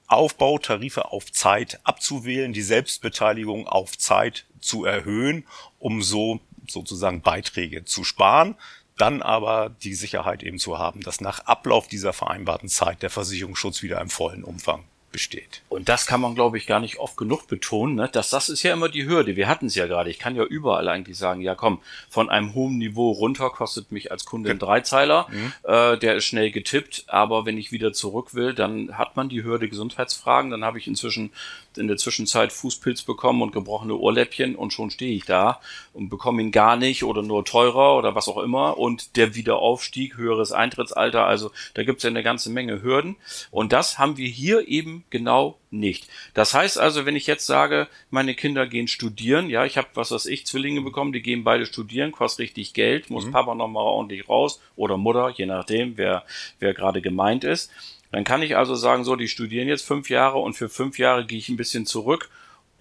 Aufbautarife 0.07 1.11
auf 1.11 1.31
Zeit 1.31 1.79
abzuwählen, 1.83 2.53
die 2.53 2.61
Selbstbeteiligung 2.61 3.67
auf 3.67 3.97
Zeit 3.97 4.45
zu 4.59 4.85
erhöhen, 4.85 5.45
um 5.79 6.01
so 6.01 6.39
sozusagen 6.67 7.21
Beiträge 7.21 7.85
zu 7.85 8.03
sparen 8.03 8.55
dann 8.97 9.21
aber 9.21 9.69
die 9.69 9.95
Sicherheit 9.95 10.43
eben 10.43 10.59
zu 10.59 10.77
haben, 10.77 11.01
dass 11.01 11.21
nach 11.21 11.39
Ablauf 11.45 11.87
dieser 11.87 12.13
vereinbarten 12.13 12.69
Zeit 12.69 13.01
der 13.01 13.09
Versicherungsschutz 13.09 13.81
wieder 13.81 13.99
im 14.01 14.09
vollen 14.09 14.43
Umfang 14.43 14.83
besteht. 15.13 15.61
Und 15.69 15.87
das 15.87 16.05
kann 16.05 16.19
man, 16.19 16.35
glaube 16.35 16.57
ich, 16.57 16.67
gar 16.67 16.81
nicht 16.81 16.97
oft 16.97 17.15
genug 17.15 17.47
betonen, 17.47 17.95
ne? 17.95 18.09
dass 18.11 18.29
das 18.29 18.49
ist 18.49 18.63
ja 18.63 18.73
immer 18.73 18.89
die 18.89 19.05
Hürde. 19.05 19.37
Wir 19.37 19.47
hatten 19.47 19.67
es 19.67 19.75
ja 19.75 19.87
gerade. 19.87 20.09
Ich 20.09 20.19
kann 20.19 20.35
ja 20.35 20.43
überall 20.43 20.89
eigentlich 20.89 21.17
sagen, 21.17 21.39
ja 21.39 21.55
komm, 21.55 21.79
von 22.09 22.29
einem 22.29 22.53
hohen 22.53 22.77
Niveau 22.77 23.11
runter 23.11 23.49
kostet 23.49 23.93
mich 23.93 24.11
als 24.11 24.25
Kunde 24.25 24.49
ein 24.49 24.59
Dreizeiler, 24.59 25.27
mhm. 25.29 25.53
äh, 25.63 25.97
der 25.97 26.15
ist 26.15 26.25
schnell 26.25 26.51
getippt, 26.51 27.05
aber 27.07 27.45
wenn 27.45 27.57
ich 27.57 27.71
wieder 27.71 27.93
zurück 27.93 28.33
will, 28.33 28.53
dann 28.53 28.97
hat 28.97 29.15
man 29.15 29.29
die 29.29 29.43
Hürde 29.43 29.69
Gesundheitsfragen, 29.69 30.51
dann 30.51 30.65
habe 30.65 30.79
ich 30.79 30.87
inzwischen 30.87 31.31
in 31.77 31.87
der 31.87 31.97
Zwischenzeit 31.97 32.51
Fußpilz 32.51 33.03
bekommen 33.03 33.41
und 33.41 33.51
gebrochene 33.51 33.95
Ohrläppchen 33.95 34.55
und 34.55 34.73
schon 34.73 34.91
stehe 34.91 35.15
ich 35.15 35.25
da 35.25 35.61
und 35.93 36.09
bekomme 36.09 36.41
ihn 36.41 36.51
gar 36.51 36.75
nicht 36.75 37.03
oder 37.03 37.21
nur 37.21 37.45
teurer 37.45 37.97
oder 37.97 38.15
was 38.15 38.27
auch 38.27 38.37
immer 38.37 38.77
und 38.77 39.15
der 39.15 39.35
Wiederaufstieg, 39.35 40.17
höheres 40.17 40.51
Eintrittsalter, 40.51 41.25
also 41.25 41.51
da 41.75 41.83
gibt 41.83 41.97
es 41.97 42.03
ja 42.03 42.09
eine 42.09 42.23
ganze 42.23 42.49
Menge 42.49 42.81
Hürden 42.81 43.15
und 43.51 43.73
das 43.73 43.99
haben 43.99 44.17
wir 44.17 44.27
hier 44.27 44.67
eben 44.67 45.02
genau 45.09 45.57
nicht. 45.71 46.07
Das 46.33 46.53
heißt 46.53 46.79
also, 46.79 47.05
wenn 47.05 47.15
ich 47.15 47.27
jetzt 47.27 47.45
sage, 47.45 47.87
meine 48.09 48.35
Kinder 48.35 48.67
gehen 48.67 48.87
studieren, 48.87 49.49
ja, 49.49 49.65
ich 49.65 49.77
habe, 49.77 49.87
was 49.93 50.11
weiß 50.11 50.25
ich, 50.27 50.45
Zwillinge 50.45 50.81
bekommen, 50.81 51.13
die 51.13 51.21
gehen 51.21 51.43
beide 51.43 51.65
studieren, 51.65 52.11
kostet 52.11 52.43
richtig 52.43 52.73
Geld, 52.73 53.09
muss 53.09 53.25
mhm. 53.25 53.31
Papa 53.31 53.55
nochmal 53.55 53.83
ordentlich 53.83 54.27
raus 54.29 54.61
oder 54.75 54.97
Mutter, 54.97 55.29
je 55.35 55.45
nachdem, 55.45 55.97
wer, 55.97 56.23
wer 56.59 56.73
gerade 56.73 57.01
gemeint 57.01 57.43
ist 57.43 57.71
Dann 58.11 58.23
kann 58.23 58.41
ich 58.41 58.57
also 58.57 58.75
sagen, 58.75 59.03
so, 59.03 59.15
die 59.15 59.27
studieren 59.27 59.67
jetzt 59.67 59.85
fünf 59.85 60.09
Jahre 60.09 60.39
und 60.39 60.53
für 60.53 60.69
fünf 60.69 60.99
Jahre 60.99 61.25
gehe 61.25 61.39
ich 61.39 61.49
ein 61.49 61.57
bisschen 61.57 61.85
zurück 61.85 62.29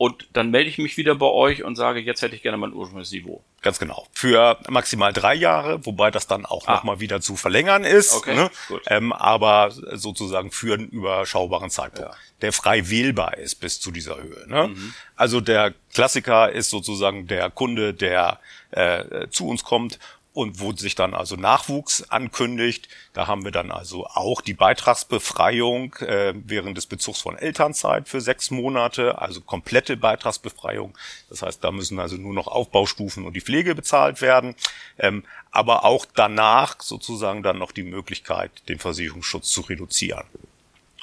und 0.02 0.26
dann 0.32 0.50
melde 0.50 0.68
ich 0.68 0.78
mich 0.78 0.96
wieder 0.96 1.14
bei 1.14 1.26
euch 1.26 1.62
und 1.62 1.76
sage, 1.76 2.00
jetzt 2.00 2.22
hätte 2.22 2.34
ich 2.34 2.42
gerne 2.42 2.58
mein 2.58 2.72
ursprüngliches 2.72 3.12
Niveau. 3.12 3.44
Ganz 3.60 3.78
genau. 3.78 4.08
Für 4.12 4.58
maximal 4.68 5.12
drei 5.12 5.32
Jahre, 5.32 5.86
wobei 5.86 6.10
das 6.10 6.26
dann 6.26 6.44
auch 6.44 6.66
ah. 6.66 6.74
nochmal 6.74 6.98
wieder 6.98 7.20
zu 7.20 7.36
verlängern 7.36 7.84
ist. 7.84 8.12
Okay, 8.12 8.34
ne? 8.34 8.50
gut. 8.66 8.82
Ähm, 8.88 9.12
aber 9.12 9.70
sozusagen 9.70 10.50
für 10.50 10.74
einen 10.74 10.88
überschaubaren 10.88 11.70
Zeitpunkt, 11.70 12.10
ja. 12.10 12.18
der 12.40 12.52
frei 12.52 12.90
wählbar 12.90 13.38
ist 13.38 13.60
bis 13.60 13.80
zu 13.80 13.92
dieser 13.92 14.20
Höhe. 14.20 14.44
Ne? 14.48 14.72
Mhm. 14.74 14.92
Also 15.14 15.40
der 15.40 15.72
Klassiker 15.94 16.50
ist 16.50 16.70
sozusagen 16.70 17.28
der 17.28 17.50
Kunde, 17.50 17.94
der 17.94 18.40
äh, 18.72 19.28
zu 19.30 19.46
uns 19.46 19.62
kommt 19.62 20.00
und 20.34 20.60
wo 20.60 20.72
sich 20.72 20.94
dann 20.94 21.14
also 21.14 21.36
Nachwuchs 21.36 22.10
ankündigt. 22.10 22.88
Da 23.12 23.26
haben 23.26 23.44
wir 23.44 23.50
dann 23.50 23.70
also 23.70 24.06
auch 24.06 24.40
die 24.40 24.54
Beitragsbefreiung 24.54 25.94
äh, 25.96 26.32
während 26.34 26.76
des 26.76 26.86
Bezugs 26.86 27.20
von 27.20 27.36
Elternzeit 27.36 28.08
für 28.08 28.20
sechs 28.20 28.50
Monate, 28.50 29.20
also 29.20 29.42
komplette 29.42 29.96
Beitragsbefreiung. 29.96 30.96
Das 31.28 31.42
heißt, 31.42 31.62
da 31.62 31.70
müssen 31.70 31.98
also 31.98 32.16
nur 32.16 32.32
noch 32.32 32.46
Aufbaustufen 32.46 33.26
und 33.26 33.34
die 33.34 33.42
Pflege 33.42 33.74
bezahlt 33.74 34.22
werden. 34.22 34.54
Ähm, 34.98 35.24
aber 35.50 35.84
auch 35.84 36.06
danach 36.14 36.80
sozusagen 36.80 37.42
dann 37.42 37.58
noch 37.58 37.72
die 37.72 37.82
Möglichkeit, 37.82 38.50
den 38.68 38.78
Versicherungsschutz 38.78 39.50
zu 39.50 39.60
reduzieren. 39.60 40.24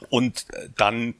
Und 0.10 0.48
äh, 0.54 0.70
dann 0.76 1.14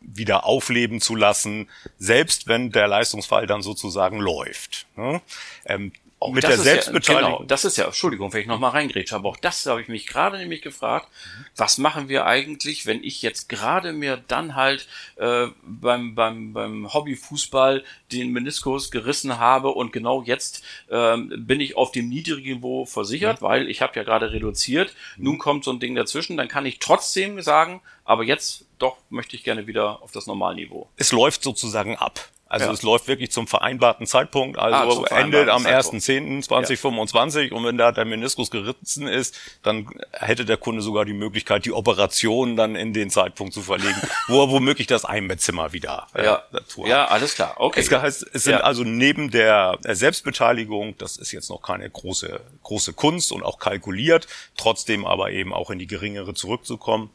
wieder 0.00 0.44
aufleben 0.44 1.00
zu 1.00 1.16
lassen, 1.16 1.68
selbst 1.98 2.46
wenn 2.46 2.70
der 2.70 2.86
Leistungsfall 2.86 3.48
dann 3.48 3.62
sozusagen 3.62 4.20
läuft. 4.20 4.86
Ne? 4.94 5.20
Ähm, 5.64 5.90
auch 6.18 6.32
mit 6.32 6.44
der 6.44 6.56
Selbstbeteiligung. 6.56 7.30
Ja, 7.30 7.36
genau, 7.36 7.46
das 7.46 7.64
ist 7.64 7.76
ja, 7.76 7.84
Entschuldigung, 7.84 8.32
wenn 8.32 8.40
ich 8.40 8.46
nochmal 8.46 8.70
reingrätsche, 8.70 9.14
aber 9.14 9.28
auch 9.28 9.36
das 9.36 9.66
habe 9.66 9.82
ich 9.82 9.88
mich 9.88 10.06
gerade 10.06 10.38
nämlich 10.38 10.62
gefragt, 10.62 11.08
mhm. 11.10 11.44
was 11.56 11.78
machen 11.78 12.08
wir 12.08 12.24
eigentlich, 12.24 12.86
wenn 12.86 13.04
ich 13.04 13.20
jetzt 13.20 13.48
gerade 13.48 13.92
mir 13.92 14.22
dann 14.28 14.54
halt 14.54 14.88
äh, 15.16 15.48
beim, 15.62 16.14
beim, 16.14 16.54
beim 16.54 16.92
Hobbyfußball 16.92 17.84
den 18.12 18.32
Meniskus 18.32 18.90
gerissen 18.90 19.38
habe 19.38 19.68
und 19.68 19.92
genau 19.92 20.22
jetzt 20.22 20.64
ähm, 20.90 21.32
bin 21.46 21.60
ich 21.60 21.76
auf 21.76 21.92
dem 21.92 22.08
niedrigen 22.08 22.56
Niveau 22.56 22.86
versichert, 22.86 23.42
mhm. 23.42 23.46
weil 23.46 23.68
ich 23.68 23.82
habe 23.82 23.92
ja 23.96 24.02
gerade 24.02 24.32
reduziert, 24.32 24.94
mhm. 25.16 25.24
nun 25.24 25.38
kommt 25.38 25.64
so 25.64 25.70
ein 25.70 25.80
Ding 25.80 25.94
dazwischen, 25.94 26.38
dann 26.38 26.48
kann 26.48 26.64
ich 26.64 26.78
trotzdem 26.78 27.42
sagen, 27.42 27.82
aber 28.04 28.24
jetzt 28.24 28.64
doch 28.78 28.96
möchte 29.10 29.36
ich 29.36 29.44
gerne 29.44 29.66
wieder 29.66 30.02
auf 30.02 30.12
das 30.12 30.26
Normalniveau. 30.26 30.88
Es 30.96 31.12
läuft 31.12 31.42
sozusagen 31.42 31.96
ab. 31.96 32.28
Also 32.48 32.66
ja. 32.66 32.72
es 32.72 32.82
läuft 32.82 33.08
wirklich 33.08 33.32
zum 33.32 33.48
vereinbarten 33.48 34.06
Zeitpunkt, 34.06 34.56
also 34.56 35.04
ah, 35.04 35.18
endet 35.18 35.48
am 35.48 35.66
1.10.2025 35.66 37.40
ja. 37.40 37.56
und 37.56 37.64
wenn 37.64 37.76
da 37.76 37.90
der 37.90 38.04
Meniskus 38.04 38.52
gerissen 38.52 39.08
ist, 39.08 39.36
dann 39.64 39.88
hätte 40.12 40.44
der 40.44 40.56
Kunde 40.56 40.80
sogar 40.80 41.04
die 41.04 41.12
Möglichkeit, 41.12 41.64
die 41.64 41.72
Operation 41.72 42.54
dann 42.54 42.76
in 42.76 42.92
den 42.92 43.10
Zeitpunkt 43.10 43.52
zu 43.52 43.62
verlegen, 43.62 44.00
wo 44.28 44.44
er 44.44 44.50
womöglich 44.50 44.86
das 44.86 45.04
Einbettzimmer 45.04 45.72
wieder 45.72 46.06
äh, 46.14 46.24
ja. 46.24 46.44
hat. 46.52 46.76
Ja, 46.86 47.06
alles 47.06 47.34
klar. 47.34 47.54
Okay. 47.56 47.80
Es 47.80 47.90
heißt, 47.90 48.26
es 48.32 48.44
sind 48.44 48.60
also 48.60 48.84
neben 48.84 49.32
der 49.32 49.78
Selbstbeteiligung, 49.82 50.96
das 50.98 51.16
ist 51.16 51.32
jetzt 51.32 51.50
noch 51.50 51.62
keine 51.62 51.90
große, 51.90 52.40
große 52.62 52.92
Kunst 52.92 53.32
und 53.32 53.42
auch 53.42 53.58
kalkuliert, 53.58 54.28
trotzdem 54.56 55.04
aber 55.04 55.32
eben 55.32 55.52
auch 55.52 55.70
in 55.70 55.80
die 55.80 55.88
geringere 55.88 56.32
zurückzukommen, 56.34 57.10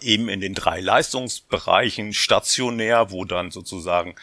eben 0.00 0.28
in 0.28 0.40
den 0.40 0.54
drei 0.54 0.80
Leistungsbereichen 0.80 2.14
stationär, 2.14 3.10
wo 3.10 3.24
dann 3.24 3.50
sozusagen 3.50 4.14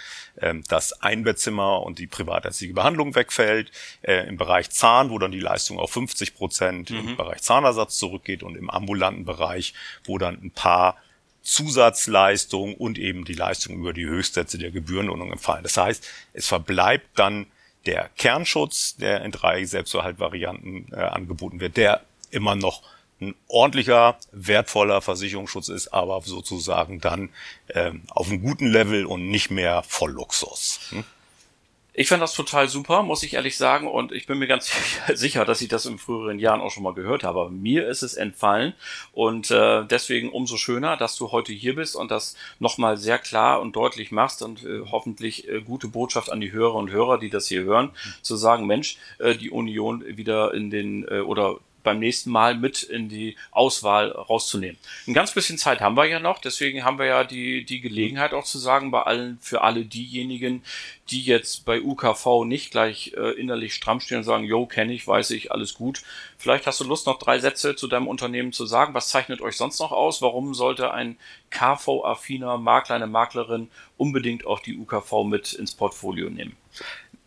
ähm, 0.42 0.64
das 0.68 1.02
Einbettzimmer 1.02 1.84
und 1.84 2.00
die 2.00 2.08
privatärztliche 2.08 2.74
Behandlung 2.74 3.16
wegfällt, 3.16 3.72
äh, 4.02 4.28
im 4.28 4.38
Bereich 4.38 4.70
Zahn, 4.72 5.10
wo 5.10 5.20
dann 5.20 5.32
die 5.32 5.40
Leistung 5.40 5.80
auf 5.80 5.92
50 5.92 6.36
Prozent 6.36 6.90
mhm. 6.90 7.10
im 7.10 7.18
Bereich 7.18 7.42
Zahnersatz 7.42 7.98
zurückgeht 7.98 8.44
und 8.44 8.56
im 8.56 8.70
ambulanten 8.70 9.26
Bereich, 9.26 9.74
wo 10.06 10.18
dann 10.18 10.42
ein 10.42 10.52
paar 10.52 10.98
Zusatzleistungen 11.42 12.76
und 12.76 12.98
eben 12.98 13.26
die 13.26 13.34
Leistung 13.34 13.76
über 13.76 13.94
die 13.94 14.06
Höchstsätze 14.06 14.58
der 14.58 14.72
Gebührenordnung 14.72 15.32
empfallen. 15.32 15.64
Das 15.64 15.78
heißt, 15.78 16.08
es 16.34 16.48
verbleibt 16.48 17.08
dann 17.16 17.48
der 17.86 18.10
Kernschutz, 18.18 18.98
der 18.98 19.24
in 19.24 19.32
drei 19.32 19.64
Selbsterhaltvarianten 19.66 20.92
äh, 20.92 20.96
angeboten 20.96 21.60
wird, 21.60 21.78
der 21.78 22.04
immer 22.30 22.56
noch 22.56 22.84
ein 23.22 23.36
ordentlicher, 23.48 24.18
wertvoller 24.32 25.02
Versicherungsschutz 25.02 25.70
ist, 25.70 25.90
aber 25.90 26.22
sozusagen 26.22 27.02
dann 27.02 27.30
ähm, 27.70 28.04
auf 28.10 28.28
einem 28.28 28.42
guten 28.42 28.68
Level 28.68 29.06
und 29.06 29.30
nicht 29.30 29.52
mehr 29.52 29.84
Vollluxus. 29.84 30.80
Hm? 30.90 31.04
Ich 32.00 32.08
fand 32.08 32.24
das 32.24 32.34
total 32.34 32.70
super, 32.70 33.04
muss 33.04 33.24
ich 33.24 33.34
ehrlich 33.34 33.58
sagen, 33.58 33.86
und 33.86 34.14
ich 34.14 34.26
bin 34.26 34.38
mir 34.38 34.48
ganz 34.48 34.72
sicher, 35.14 35.44
dass 35.44 35.60
ich 35.60 35.68
das 35.68 35.86
in 35.86 35.98
früheren 35.98 36.40
Jahren 36.40 36.62
auch 36.62 36.72
schon 36.72 36.84
mal 36.84 36.94
gehört 36.94 37.26
habe. 37.26 37.42
Aber 37.42 37.50
mir 37.50 37.90
ist 37.90 38.04
es 38.04 38.14
entfallen 38.14 38.74
und 39.12 39.52
äh, 39.52 39.84
deswegen 39.86 40.30
umso 40.30 40.56
schöner, 40.56 40.96
dass 40.96 41.18
du 41.18 41.34
heute 41.34 41.52
hier 41.52 41.76
bist 41.76 41.98
und 41.98 42.10
das 42.10 42.38
nochmal 42.60 42.96
sehr 42.96 43.20
klar 43.20 43.60
und 43.60 43.76
deutlich 43.76 44.12
machst 44.12 44.42
und 44.44 44.64
äh, 44.64 44.80
hoffentlich 44.90 45.50
äh, 45.50 45.60
gute 45.60 45.90
Botschaft 45.90 46.32
an 46.32 46.40
die 46.40 46.54
Hörer 46.54 46.76
und 46.76 46.90
Hörer, 46.90 47.18
die 47.18 47.30
das 47.30 47.50
hier 47.50 47.64
hören, 47.64 47.92
zu 48.22 48.38
sagen, 48.38 48.66
Mensch, 48.66 48.98
äh, 49.18 49.36
die 49.36 49.50
Union 49.50 50.06
wieder 50.06 50.54
in 50.54 50.70
den 50.70 51.06
äh, 51.06 51.20
oder 51.20 51.58
beim 51.84 52.00
nächsten 52.00 52.30
Mal 52.30 52.56
mit 52.56 52.84
in 52.84 53.10
die 53.10 53.36
Auswahl 53.52 54.12
rauszunehmen. 54.12 54.78
Ein 55.08 55.14
ganz 55.14 55.34
bisschen 55.34 55.58
Zeit 55.58 55.82
haben 55.82 55.96
wir 55.96 56.06
ja 56.06 56.20
noch, 56.20 56.40
deswegen 56.40 56.84
haben 56.84 57.00
wir 57.00 57.06
ja 57.06 57.24
die, 57.24 57.64
die 57.64 57.82
Gelegenheit 57.82 58.34
auch 58.34 58.44
zu 58.44 58.58
sagen, 58.60 58.92
bei 58.92 59.04
allen, 59.04 59.38
für 59.42 59.62
alle 59.62 59.86
diejenigen, 59.86 60.64
die 61.10 61.24
jetzt 61.24 61.66
bei 61.66 61.82
UKV 61.82 62.46
nicht 62.46 62.72
gleich 62.72 63.14
äh, 63.18 63.32
innerlich 63.32 63.74
stramm 63.74 64.00
stehen 64.00 64.20
und 64.20 64.24
sagen, 64.24 64.44
yo, 64.44 64.66
kenne 64.66 64.94
ich, 64.94 65.08
weiß 65.08 65.32
ich, 65.32 65.52
alles 65.52 65.74
gut. 65.74 66.04
Vielleicht 66.38 66.68
hast 66.68 66.80
du 66.80 66.84
Lust, 66.84 67.08
noch 67.08 67.20
drei 67.20 67.40
Sätze 67.40 67.76
zu 67.76 67.88
deinem 67.88 68.08
Unternehmen 68.08 68.54
zu 68.54 68.66
sagen. 68.66 68.94
Was 68.94 69.10
zeichnet 69.10 69.42
euch 69.42 69.58
sonst 69.58 69.80
noch 69.80 69.92
aus? 69.92 70.22
Warum 70.22 70.54
sollte 70.54 70.94
ein 70.94 71.18
KV-affiner 71.50 72.58
Makler, 72.58 72.96
eine 72.96 73.08
Maklerin 73.08 73.70
unbedingt 73.98 74.46
auch 74.46 74.60
die 74.60 74.78
UKV 74.78 75.24
mit 75.26 75.54
ins 75.54 75.74
Portfolio 75.74 76.30
nehmen? 76.30 76.56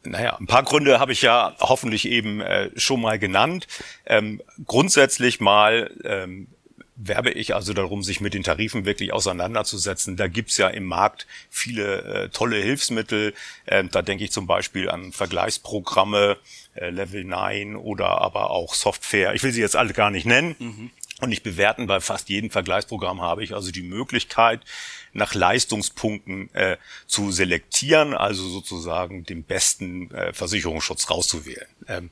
Naja, 0.04 0.36
ein 0.36 0.46
paar 0.46 0.64
Gründe 0.64 0.98
habe 0.98 1.12
ich 1.12 1.22
ja 1.22 1.54
hoffentlich 1.60 2.08
eben 2.08 2.40
äh, 2.40 2.70
schon 2.76 3.00
mal 3.00 3.18
genannt. 3.18 3.68
Ähm, 4.04 4.42
grundsätzlich 4.66 5.40
mal 5.40 5.90
ähm, 6.04 6.48
werbe 6.96 7.30
ich 7.30 7.54
also 7.54 7.72
darum, 7.72 8.02
sich 8.02 8.20
mit 8.20 8.34
den 8.34 8.42
Tarifen 8.42 8.84
wirklich 8.84 9.12
auseinanderzusetzen. 9.12 10.16
Da 10.16 10.28
gibt's 10.28 10.56
ja 10.56 10.68
im 10.68 10.84
Markt 10.84 11.26
viele 11.50 12.02
äh, 12.02 12.28
tolle 12.28 12.56
Hilfsmittel. 12.56 13.34
Ähm, 13.66 13.90
da 13.90 14.02
denke 14.02 14.24
ich 14.24 14.32
zum 14.32 14.46
Beispiel 14.46 14.90
an 14.90 15.12
Vergleichsprogramme, 15.12 16.36
äh, 16.74 16.90
Level 16.90 17.24
9 17.24 17.76
oder 17.76 18.20
aber 18.20 18.50
auch 18.50 18.74
Software. 18.74 19.34
Ich 19.34 19.42
will 19.42 19.52
sie 19.52 19.60
jetzt 19.60 19.76
alle 19.76 19.92
gar 19.92 20.10
nicht 20.10 20.26
nennen. 20.26 20.56
Mhm. 20.58 20.90
Und 21.20 21.28
nicht 21.28 21.44
bewerten, 21.44 21.86
bei 21.86 22.00
fast 22.00 22.28
jedem 22.28 22.50
Vergleichsprogramm 22.50 23.20
habe 23.20 23.44
ich 23.44 23.54
also 23.54 23.70
die 23.70 23.82
Möglichkeit, 23.82 24.60
nach 25.12 25.34
Leistungspunkten 25.34 26.52
äh, 26.54 26.76
zu 27.06 27.30
selektieren, 27.30 28.14
also 28.14 28.48
sozusagen 28.48 29.24
den 29.24 29.44
besten 29.44 30.10
äh, 30.10 30.32
Versicherungsschutz 30.32 31.10
rauszuwählen. 31.10 31.68
Ähm, 31.88 32.10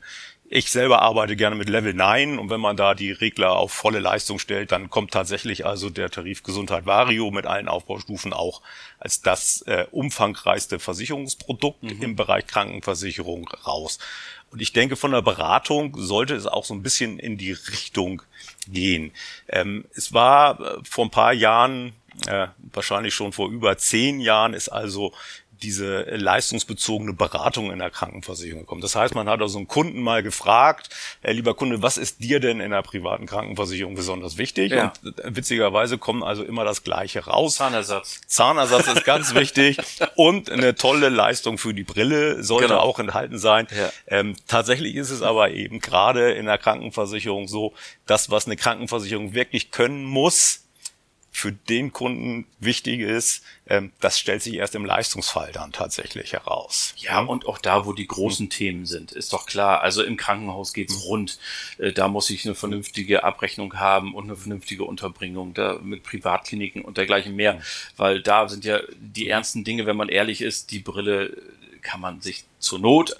ich 0.52 0.72
selber 0.72 1.00
arbeite 1.00 1.36
gerne 1.36 1.54
mit 1.54 1.68
Level 1.68 1.94
9 1.94 2.36
und 2.36 2.50
wenn 2.50 2.60
man 2.60 2.76
da 2.76 2.94
die 2.94 3.12
Regler 3.12 3.52
auf 3.52 3.70
volle 3.72 4.00
Leistung 4.00 4.40
stellt, 4.40 4.72
dann 4.72 4.90
kommt 4.90 5.12
tatsächlich 5.12 5.64
also 5.64 5.90
der 5.90 6.10
Tarif 6.10 6.42
Gesundheit 6.42 6.86
Vario 6.86 7.30
mit 7.30 7.46
allen 7.46 7.68
Aufbaustufen 7.68 8.32
auch 8.32 8.60
als 8.98 9.22
das 9.22 9.62
äh, 9.62 9.86
umfangreichste 9.92 10.80
Versicherungsprodukt 10.80 11.84
mhm. 11.84 12.02
im 12.02 12.16
Bereich 12.16 12.48
Krankenversicherung 12.48 13.48
raus. 13.64 14.00
Und 14.50 14.60
ich 14.60 14.72
denke, 14.72 14.96
von 14.96 15.12
der 15.12 15.22
Beratung 15.22 15.94
sollte 15.96 16.34
es 16.34 16.46
auch 16.46 16.64
so 16.64 16.74
ein 16.74 16.82
bisschen 16.82 17.20
in 17.20 17.38
die 17.38 17.52
Richtung 17.52 18.22
gehen. 18.66 19.12
Ähm, 19.48 19.84
es 19.94 20.12
war 20.12 20.58
äh, 20.58 20.78
vor 20.82 21.04
ein 21.04 21.12
paar 21.12 21.32
Jahren, 21.32 21.92
äh, 22.26 22.48
wahrscheinlich 22.72 23.14
schon 23.14 23.32
vor 23.32 23.50
über 23.50 23.76
zehn 23.78 24.20
Jahren, 24.20 24.54
ist 24.54 24.68
also 24.68 25.12
diese 25.62 26.02
leistungsbezogene 26.02 27.12
Beratung 27.12 27.70
in 27.70 27.78
der 27.78 27.90
Krankenversicherung 27.90 28.66
kommt. 28.66 28.82
Das 28.82 28.96
heißt, 28.96 29.14
man 29.14 29.28
hat 29.28 29.40
also 29.40 29.58
einen 29.58 29.68
Kunden 29.68 30.02
mal 30.02 30.22
gefragt, 30.22 30.90
äh, 31.22 31.32
lieber 31.32 31.54
Kunde, 31.54 31.82
was 31.82 31.98
ist 31.98 32.22
dir 32.22 32.40
denn 32.40 32.60
in 32.60 32.70
der 32.70 32.82
privaten 32.82 33.26
Krankenversicherung 33.26 33.94
besonders 33.94 34.38
wichtig? 34.38 34.72
Ja. 34.72 34.92
Und 35.04 35.18
äh, 35.18 35.36
witzigerweise 35.36 35.98
kommt 35.98 36.22
also 36.22 36.42
immer 36.42 36.64
das 36.64 36.82
Gleiche 36.82 37.26
raus. 37.26 37.56
Zahnersatz. 37.56 38.20
Zahnersatz 38.26 38.88
ist 38.88 39.04
ganz 39.04 39.34
wichtig 39.34 39.78
und 40.16 40.50
eine 40.50 40.74
tolle 40.74 41.08
Leistung 41.08 41.58
für 41.58 41.74
die 41.74 41.84
Brille 41.84 42.42
sollte 42.42 42.68
genau. 42.68 42.80
auch 42.80 42.98
enthalten 42.98 43.38
sein. 43.38 43.66
Ja. 43.76 43.92
Ähm, 44.06 44.36
tatsächlich 44.46 44.96
ist 44.96 45.10
es 45.10 45.22
aber 45.22 45.50
eben 45.50 45.80
gerade 45.80 46.32
in 46.32 46.46
der 46.46 46.58
Krankenversicherung 46.58 47.48
so, 47.48 47.74
das, 48.06 48.30
was 48.30 48.46
eine 48.46 48.56
Krankenversicherung 48.56 49.34
wirklich 49.34 49.70
können 49.70 50.04
muss, 50.04 50.64
für 51.32 51.52
den 51.52 51.92
Kunden 51.92 52.46
wichtig 52.58 53.00
ist, 53.00 53.44
ähm, 53.66 53.92
das 54.00 54.18
stellt 54.18 54.42
sich 54.42 54.54
erst 54.54 54.74
im 54.74 54.84
Leistungsfall 54.84 55.52
dann 55.52 55.72
tatsächlich 55.72 56.32
heraus. 56.32 56.92
Ja, 56.96 57.20
und 57.20 57.46
auch 57.46 57.58
da, 57.58 57.86
wo 57.86 57.92
die 57.92 58.06
großen 58.06 58.46
mhm. 58.46 58.50
Themen 58.50 58.86
sind, 58.86 59.12
ist 59.12 59.32
doch 59.32 59.46
klar. 59.46 59.80
Also 59.80 60.02
im 60.02 60.16
Krankenhaus 60.16 60.72
geht's 60.72 60.96
mhm. 60.96 61.02
rund. 61.02 61.38
Äh, 61.78 61.92
da 61.92 62.08
muss 62.08 62.30
ich 62.30 62.44
eine 62.44 62.54
vernünftige 62.54 63.22
Abrechnung 63.24 63.78
haben 63.78 64.14
und 64.14 64.24
eine 64.24 64.36
vernünftige 64.36 64.84
Unterbringung 64.84 65.54
da 65.54 65.78
mit 65.82 66.02
Privatkliniken 66.02 66.82
und 66.82 66.96
dergleichen 66.98 67.36
mehr. 67.36 67.54
Mhm. 67.54 67.62
Weil 67.96 68.22
da 68.22 68.48
sind 68.48 68.64
ja 68.64 68.80
die 68.98 69.28
ernsten 69.28 69.64
Dinge, 69.64 69.86
wenn 69.86 69.96
man 69.96 70.08
ehrlich 70.08 70.42
ist, 70.42 70.72
die 70.72 70.80
Brille 70.80 71.36
kann 71.82 72.00
man 72.00 72.20
sich 72.20 72.44
zur 72.58 72.78
Not 72.78 73.16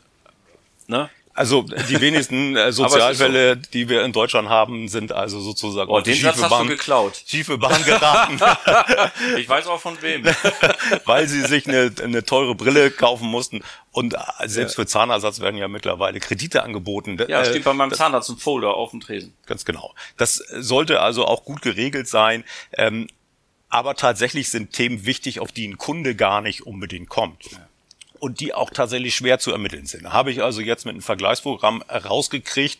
Ne? 0.91 1.09
Also 1.33 1.63
die 1.63 2.01
wenigsten 2.01 2.57
äh, 2.57 2.73
Sozialfälle, 2.73 3.55
so. 3.55 3.71
die 3.73 3.89
wir 3.89 4.05
in 4.05 4.13
Deutschland 4.13 4.49
haben, 4.49 4.89
sind 4.89 5.13
also 5.13 5.41
sozusagen 5.41 5.91
oh, 5.91 6.01
den 6.01 6.15
Satz 6.15 6.43
hast 6.43 6.51
Bahn, 6.51 6.67
du 6.67 6.73
geklaut. 6.73 7.23
schiefe 7.25 7.57
Bahn 7.57 7.85
geraten. 7.85 8.39
ich 9.39 9.49
weiß 9.49 9.69
auch 9.69 9.81
von 9.81 10.01
wem. 10.03 10.25
Weil 11.05 11.29
sie 11.29 11.43
sich 11.43 11.69
eine, 11.69 11.93
eine 12.03 12.25
teure 12.25 12.55
Brille 12.57 12.91
kaufen 12.91 13.29
mussten. 13.29 13.63
Und 13.93 14.15
äh, 14.15 14.19
selbst 14.47 14.73
ja. 14.77 14.83
für 14.83 14.87
Zahnersatz 14.87 15.41
werden 15.41 15.57
ja 15.57 15.69
mittlerweile 15.69 16.19
Kredite 16.19 16.65
angeboten. 16.65 17.17
Ja, 17.29 17.45
steht 17.45 17.65
bei 17.65 17.75
meinem 17.75 17.91
das, 17.91 17.99
Zahnarzt 17.99 18.31
ein 18.31 18.37
Folder 18.37 18.75
auf 18.75 18.91
dem 18.91 19.01
Tresen. 19.01 19.33
Ganz 19.47 19.65
genau. 19.65 19.95
Das 20.17 20.35
sollte 20.35 21.01
also 21.01 21.27
auch 21.27 21.45
gut 21.45 21.63
geregelt 21.63 22.09
sein. 22.09 22.45
Ähm, 22.73 23.07
aber 23.69 23.95
tatsächlich 23.95 24.51
sind 24.51 24.73
Themen 24.73 25.07
wichtig, 25.07 25.39
auf 25.39 25.53
die 25.53 25.69
ein 25.69 25.79
Kunde 25.79 26.17
gar 26.17 26.41
nicht 26.41 26.67
unbedingt 26.67 27.09
kommt. 27.09 27.53
Ja 27.53 27.59
und 28.21 28.41
die 28.41 28.55
auch 28.55 28.71
tatsächlich 28.71 29.15
schwer 29.15 29.39
zu 29.39 29.51
ermitteln 29.51 29.87
sind. 29.87 30.13
Habe 30.13 30.31
ich 30.31 30.43
also 30.43 30.61
jetzt 30.61 30.85
mit 30.85 30.93
einem 30.93 31.03
Vergleichsprogramm 31.03 31.83
rausgekriegt, 31.83 32.79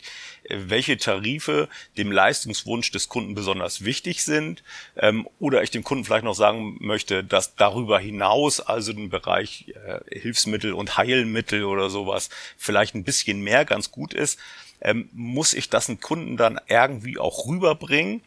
welche 0.49 0.97
Tarife 0.97 1.69
dem 1.97 2.11
Leistungswunsch 2.11 2.91
des 2.91 3.09
Kunden 3.09 3.35
besonders 3.35 3.83
wichtig 3.83 4.23
sind 4.23 4.63
ähm, 4.95 5.27
oder 5.39 5.63
ich 5.63 5.71
dem 5.71 5.83
Kunden 5.83 6.05
vielleicht 6.05 6.23
noch 6.23 6.35
sagen 6.35 6.77
möchte, 6.79 7.23
dass 7.23 7.55
darüber 7.55 7.99
hinaus 7.99 8.59
also 8.59 8.93
den 8.93 9.09
Bereich 9.09 9.73
äh, 9.85 9.99
Hilfsmittel 10.19 10.73
und 10.73 10.97
Heilmittel 10.97 11.65
oder 11.65 11.89
sowas 11.89 12.29
vielleicht 12.57 12.95
ein 12.95 13.03
bisschen 13.03 13.41
mehr 13.41 13.65
ganz 13.65 13.91
gut 13.91 14.13
ist, 14.13 14.39
ähm, 14.81 15.09
muss 15.13 15.53
ich 15.53 15.69
das 15.69 15.87
dem 15.87 15.99
Kunden 15.99 16.37
dann 16.37 16.59
irgendwie 16.67 17.19
auch 17.19 17.47
rüberbringen 17.47 18.21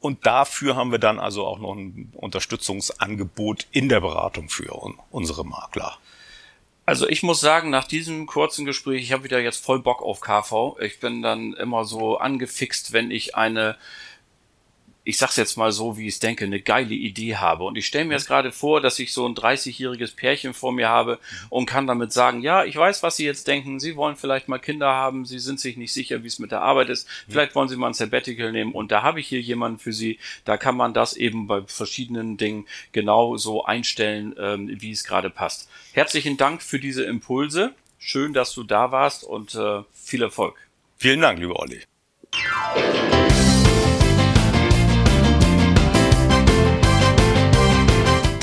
und 0.00 0.26
dafür 0.26 0.76
haben 0.76 0.92
wir 0.92 0.98
dann 0.98 1.18
also 1.18 1.46
auch 1.46 1.58
noch 1.58 1.74
ein 1.74 2.12
Unterstützungsangebot 2.14 3.66
in 3.72 3.88
der 3.88 4.00
Beratung 4.00 4.48
für 4.48 4.72
unsere 5.10 5.44
Makler. 5.44 5.98
Also 6.88 7.06
ich 7.06 7.22
muss 7.22 7.40
sagen, 7.40 7.68
nach 7.68 7.84
diesem 7.84 8.24
kurzen 8.24 8.64
Gespräch, 8.64 9.02
ich 9.02 9.12
habe 9.12 9.24
wieder 9.24 9.38
jetzt 9.40 9.62
voll 9.62 9.78
Bock 9.78 10.00
auf 10.00 10.22
KV. 10.22 10.78
Ich 10.80 11.00
bin 11.00 11.20
dann 11.20 11.52
immer 11.52 11.84
so 11.84 12.16
angefixt, 12.16 12.94
wenn 12.94 13.10
ich 13.10 13.34
eine 13.34 13.76
ich 15.08 15.16
sag's 15.16 15.36
jetzt 15.36 15.56
mal 15.56 15.72
so, 15.72 15.96
wie 15.96 16.06
ich 16.06 16.14
es 16.14 16.20
denke, 16.20 16.44
eine 16.44 16.60
geile 16.60 16.92
Idee 16.92 17.36
habe. 17.36 17.64
Und 17.64 17.78
ich 17.78 17.86
stelle 17.86 18.04
mir 18.04 18.12
jetzt 18.12 18.26
gerade 18.26 18.52
vor, 18.52 18.82
dass 18.82 18.98
ich 18.98 19.14
so 19.14 19.26
ein 19.26 19.34
30-jähriges 19.34 20.14
Pärchen 20.14 20.52
vor 20.52 20.70
mir 20.70 20.90
habe 20.90 21.18
und 21.48 21.64
kann 21.64 21.86
damit 21.86 22.12
sagen, 22.12 22.42
ja, 22.42 22.62
ich 22.62 22.76
weiß, 22.76 23.02
was 23.02 23.16
Sie 23.16 23.24
jetzt 23.24 23.48
denken. 23.48 23.80
Sie 23.80 23.96
wollen 23.96 24.16
vielleicht 24.16 24.48
mal 24.48 24.58
Kinder 24.58 24.88
haben. 24.88 25.24
Sie 25.24 25.38
sind 25.38 25.60
sich 25.60 25.78
nicht 25.78 25.94
sicher, 25.94 26.22
wie 26.24 26.26
es 26.26 26.38
mit 26.38 26.52
der 26.52 26.60
Arbeit 26.60 26.90
ist. 26.90 27.08
Vielleicht 27.26 27.54
wollen 27.54 27.70
Sie 27.70 27.76
mal 27.76 27.86
ein 27.86 27.94
Sabbatical 27.94 28.52
nehmen. 28.52 28.72
Und 28.72 28.92
da 28.92 29.02
habe 29.02 29.20
ich 29.20 29.28
hier 29.28 29.40
jemanden 29.40 29.78
für 29.78 29.94
Sie. 29.94 30.18
Da 30.44 30.58
kann 30.58 30.76
man 30.76 30.92
das 30.92 31.16
eben 31.16 31.46
bei 31.46 31.62
verschiedenen 31.62 32.36
Dingen 32.36 32.66
genau 32.92 33.38
so 33.38 33.64
einstellen, 33.64 34.34
ähm, 34.38 34.68
wie 34.78 34.90
es 34.90 35.04
gerade 35.04 35.30
passt. 35.30 35.70
Herzlichen 35.94 36.36
Dank 36.36 36.60
für 36.60 36.80
diese 36.80 37.04
Impulse. 37.04 37.72
Schön, 37.98 38.34
dass 38.34 38.52
du 38.52 38.62
da 38.62 38.92
warst 38.92 39.24
und 39.24 39.54
äh, 39.54 39.84
viel 39.94 40.20
Erfolg. 40.20 40.54
Vielen 40.98 41.22
Dank, 41.22 41.38
lieber 41.38 41.58
Olli. 41.58 41.80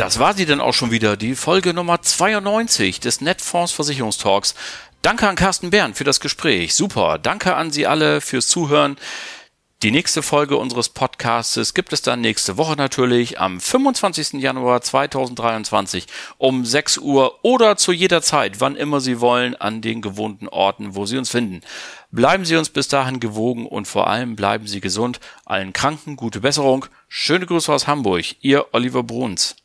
Das 0.05 0.19
war 0.19 0.35
sie 0.35 0.45
dann 0.45 0.61
auch 0.61 0.75
schon 0.75 0.91
wieder, 0.91 1.17
die 1.17 1.33
Folge 1.33 1.73
Nummer 1.73 1.99
92 1.99 2.99
des 2.99 3.21
Netfonds 3.21 3.71
Versicherungstalks. 3.71 4.53
Danke 5.01 5.27
an 5.27 5.35
Carsten 5.35 5.71
Bern 5.71 5.95
für 5.95 6.03
das 6.03 6.19
Gespräch. 6.19 6.75
Super. 6.75 7.17
Danke 7.17 7.55
an 7.55 7.71
Sie 7.71 7.87
alle 7.87 8.21
fürs 8.21 8.47
Zuhören. 8.47 8.97
Die 9.81 9.89
nächste 9.89 10.21
Folge 10.21 10.57
unseres 10.57 10.89
Podcasts 10.89 11.73
gibt 11.73 11.91
es 11.91 12.03
dann 12.03 12.21
nächste 12.21 12.55
Woche 12.57 12.75
natürlich 12.75 13.39
am 13.39 13.59
25. 13.59 14.33
Januar 14.33 14.81
2023 14.81 16.05
um 16.37 16.65
6 16.65 16.99
Uhr 16.99 17.43
oder 17.43 17.75
zu 17.75 17.91
jeder 17.91 18.21
Zeit, 18.21 18.59
wann 18.59 18.75
immer 18.75 19.01
Sie 19.01 19.19
wollen, 19.21 19.55
an 19.55 19.81
den 19.81 20.03
gewohnten 20.03 20.47
Orten, 20.47 20.93
wo 20.93 21.07
Sie 21.07 21.17
uns 21.17 21.31
finden. 21.31 21.61
Bleiben 22.11 22.45
Sie 22.45 22.57
uns 22.57 22.69
bis 22.69 22.87
dahin 22.87 23.19
gewogen 23.19 23.65
und 23.65 23.87
vor 23.87 24.05
allem 24.05 24.35
bleiben 24.35 24.67
Sie 24.67 24.81
gesund. 24.81 25.19
Allen 25.45 25.73
Kranken 25.73 26.15
gute 26.15 26.41
Besserung. 26.41 26.85
Schöne 27.07 27.47
Grüße 27.47 27.73
aus 27.73 27.87
Hamburg. 27.87 28.35
Ihr 28.41 28.67
Oliver 28.71 29.01
Bruns. 29.01 29.55